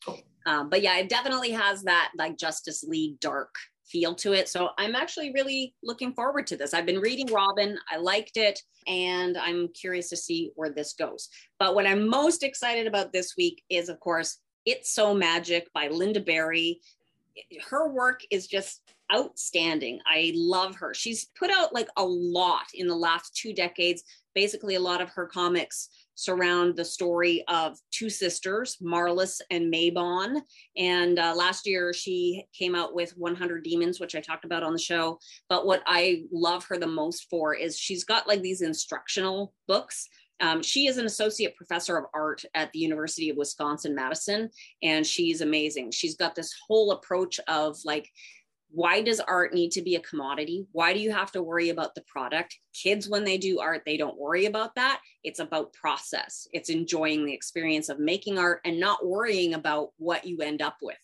Um, 0.45 0.69
but 0.69 0.82
yeah, 0.82 0.97
it 0.97 1.08
definitely 1.08 1.51
has 1.51 1.84
that 1.84 2.12
like 2.17 2.38
Justice 2.38 2.84
League 2.84 3.21
dark 3.21 3.56
feel 3.91 4.15
to 4.15 4.34
it. 4.34 4.50
So 4.50 4.69
I'm 4.78 4.95
actually 4.95 5.32
really 5.34 5.73
looking 5.84 6.13
forward 6.13 6.47
to 6.47 6.58
this. 6.58 6.73
I've 6.73 6.86
been 6.86 7.00
reading 7.00 7.32
Robin, 7.32 7.78
I 7.91 7.97
liked 7.97 8.38
it, 8.38 8.60
and 8.88 9.38
I'm 9.38 9.69
curious 9.69 10.10
to 10.10 10.17
see 10.17 10.52
where 10.56 10.69
this 10.69 10.93
goes. 10.93 11.30
But 11.60 11.76
what 11.76 11.88
I'm 11.88 12.08
most 12.08 12.43
excited 12.43 12.88
about 12.88 13.13
this 13.13 13.36
week 13.38 13.63
is, 13.69 13.89
of 13.89 14.00
course, 14.00 14.39
It's 14.65 14.93
So 14.93 15.13
Magic 15.13 15.67
by 15.73 15.88
Lynda 15.88 16.26
Barry. 16.26 16.82
Her 17.69 17.89
work 17.89 18.21
is 18.32 18.47
just 18.47 18.82
outstanding. 19.13 20.00
I 20.06 20.34
love 20.36 20.76
her. 20.76 20.93
She's 20.93 21.28
put 21.38 21.50
out 21.50 21.73
like 21.73 21.88
a 21.97 22.04
lot 22.04 22.65
in 22.73 22.88
the 22.88 22.95
last 22.95 23.36
two 23.36 23.54
decades. 23.54 24.04
Basically, 24.36 24.76
a 24.76 24.80
lot 24.80 25.02
of 25.02 25.10
her 25.10 25.26
comics 25.26 25.89
surround 26.17 26.76
the 26.76 26.84
story 26.84 27.43
of 27.47 27.78
two 27.91 28.10
sisters, 28.10 28.78
Marlys 28.82 29.39
and 29.52 29.69
Maybonne. 29.69 30.41
And 30.76 31.19
uh, 31.19 31.34
last 31.36 31.67
year 31.67 31.93
she 31.93 32.45
came 32.58 32.76
out 32.76 32.95
with 32.95 33.12
100 33.17 33.63
Demons, 33.63 34.00
which 34.00 34.15
I 34.15 34.19
talked 34.19 34.43
about 34.43 34.63
on 34.63 34.73
the 34.73 34.80
show. 34.80 35.19
But 35.47 35.67
what 35.67 35.84
I 35.86 36.23
love 36.32 36.65
her 36.65 36.78
the 36.78 36.88
most 36.88 37.28
for 37.30 37.54
is 37.54 37.78
she's 37.78 38.04
got 38.04 38.28
like 38.28 38.41
these 38.41 38.62
instructional 38.62 39.54
books. 39.67 40.10
Um, 40.39 40.62
she 40.62 40.88
is 40.88 40.97
an 40.97 41.06
associate 41.06 41.56
professor 41.56 41.97
of 41.97 42.06
art 42.13 42.43
at 42.54 42.71
the 42.71 42.80
University 42.80 43.30
of 43.30 43.38
Wisconsin 43.38 43.95
Madison, 43.95 44.50
and 44.84 45.06
she's 45.06 45.41
amazing. 45.41 45.91
She's 45.91 46.15
got 46.15 46.36
this 46.36 46.54
whole 46.67 46.91
approach 46.91 47.39
of 47.47 47.78
like, 47.86 48.10
why 48.69 49.02
does 49.02 49.19
art 49.21 49.54
need 49.54 49.71
to 49.71 49.82
be 49.82 49.95
a 49.95 50.02
commodity? 50.02 50.67
Why 50.73 50.93
do 50.93 51.00
you 51.00 51.12
have 51.12 51.32
to 51.32 51.41
worry 51.41 51.69
about 51.69 51.95
the 51.95 52.02
product? 52.02 52.58
Kids, 52.73 53.08
when 53.08 53.23
they 53.23 53.38
do 53.38 53.60
art, 53.60 53.84
they 53.86 53.97
don't 53.97 54.19
worry 54.19 54.45
about 54.45 54.76
that. 54.76 55.00
It's 55.23 55.39
about 55.39 55.73
process, 55.73 56.47
it's 56.52 56.69
enjoying 56.69 57.26
the 57.26 57.34
experience 57.34 57.89
of 57.89 58.00
making 58.00 58.38
art 58.38 58.62
and 58.65 58.80
not 58.80 59.06
worrying 59.06 59.54
about 59.54 59.89
what 59.97 60.26
you 60.26 60.39
end 60.39 60.62
up 60.62 60.78
with. 60.82 60.97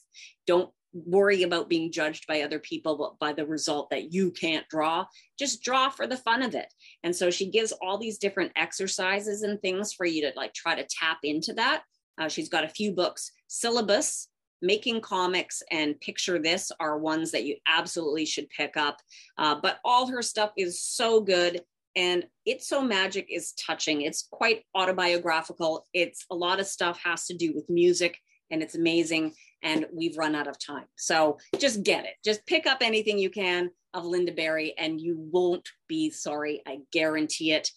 Don't 0.46 0.69
worry 0.93 1.43
about 1.43 1.69
being 1.69 1.91
judged 1.91 2.27
by 2.27 2.41
other 2.41 2.60
people 2.60 3.17
by 3.19 3.34
the 3.34 3.45
result 3.45 3.89
that 3.89 4.13
you 4.13 4.32
can't 4.32 4.67
draw 4.69 5.06
just 5.38 5.63
draw 5.63 5.89
for 5.89 6.06
the 6.06 6.17
fun 6.17 6.43
of 6.43 6.53
it. 6.56 6.71
And 7.03 7.15
so 7.15 7.32
she 7.32 7.49
gives 7.49 7.73
all 7.82 7.97
these 7.97 8.19
different 8.19 8.51
exercises 8.56 9.41
and 9.41 9.60
things 9.60 9.93
for 9.93 10.06
you 10.06 10.21
to 10.21 10.34
like 10.36 10.53
try 10.53 10.75
to 10.75 10.88
tap 10.88 11.17
into 11.23 11.53
that. 11.53 11.84
Uh, 12.19 12.27
she's 12.27 12.49
got 12.49 12.63
a 12.63 12.69
few 12.69 12.91
books 12.91 13.32
syllabus 13.47 14.27
making 14.62 15.01
comics 15.01 15.62
and 15.71 15.99
picture 15.99 16.39
this 16.39 16.71
are 16.79 16.97
ones 16.97 17.32
that 17.32 17.43
you 17.43 17.58
absolutely 17.67 18.25
should 18.25 18.49
pick 18.49 18.77
up. 18.77 19.01
Uh, 19.38 19.56
but 19.62 19.79
all 19.84 20.08
her 20.08 20.21
stuff 20.21 20.51
is 20.58 20.82
so 20.82 21.19
good 21.19 21.62
and 21.97 22.25
it's 22.45 22.67
so 22.67 22.82
magic 22.82 23.27
is 23.29 23.51
touching. 23.53 24.01
It's 24.01 24.27
quite 24.32 24.63
autobiographical. 24.73 25.86
It's 25.93 26.25
a 26.32 26.36
lot 26.36 26.62
of 26.62 26.65
stuff 26.65 26.99
has 27.03 27.25
to 27.27 27.36
do 27.36 27.51
with 27.53 27.69
music 27.69 28.17
and 28.49 28.63
it's 28.63 28.75
amazing 28.75 29.34
and 29.63 29.86
we've 29.91 30.17
run 30.17 30.36
out 30.36 30.47
of 30.47 30.60
time. 30.60 30.86
So 30.95 31.38
just 31.58 31.84
get 31.84 32.06
it. 32.06 32.15
Just 32.23 32.45
pick 32.45 32.67
up 32.67 32.80
anything 32.82 33.17
you 33.17 33.30
can 33.30 33.71
of 33.93 34.04
Lynda 34.04 34.36
barry 34.36 34.73
and 34.78 34.99
you 34.99 35.15
won't 35.32 35.67
be 35.88 36.10
sorry. 36.10 36.62
I 36.67 36.80
guarantee 36.91 37.54
it. 37.54 37.69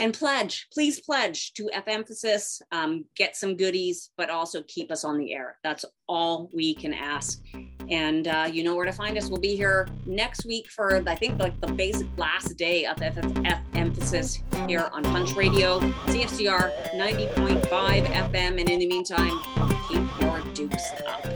And 0.00 0.12
pledge 0.12 0.66
please 0.72 1.00
pledge 1.00 1.52
to 1.54 1.70
f 1.72 1.84
emphasis. 1.86 2.60
Um, 2.72 3.04
get 3.16 3.36
some 3.36 3.56
goodies 3.56 4.10
but 4.16 4.28
also 4.28 4.62
keep 4.66 4.90
us 4.90 5.04
on 5.04 5.18
the 5.18 5.32
air. 5.32 5.56
That's 5.62 5.84
all 6.08 6.50
we 6.52 6.74
can 6.74 6.92
ask. 6.92 7.42
And 7.88 8.26
uh, 8.26 8.48
you 8.50 8.64
know 8.64 8.74
where 8.74 8.86
to 8.86 8.92
find 8.92 9.16
us. 9.16 9.28
We'll 9.28 9.40
be 9.40 9.56
here 9.56 9.88
next 10.06 10.44
week 10.46 10.68
for 10.70 11.02
i 11.08 11.14
think 11.14 11.38
like 11.40 11.58
the 11.60 11.72
basic 11.72 12.06
last 12.16 12.56
day 12.56 12.86
of 12.86 13.00
f, 13.02 13.16
emphasis 13.74 14.42
here 14.66 14.88
on 14.92 15.02
punch 15.04 15.34
radio 15.34 15.80
cfcr 16.06 16.72
90.5 16.94 18.06
fm 18.06 18.60
and 18.60 18.68
in 18.68 18.78
the 18.78 18.86
meantime 18.86 19.73
do. 20.54 20.70
up. 21.08 21.33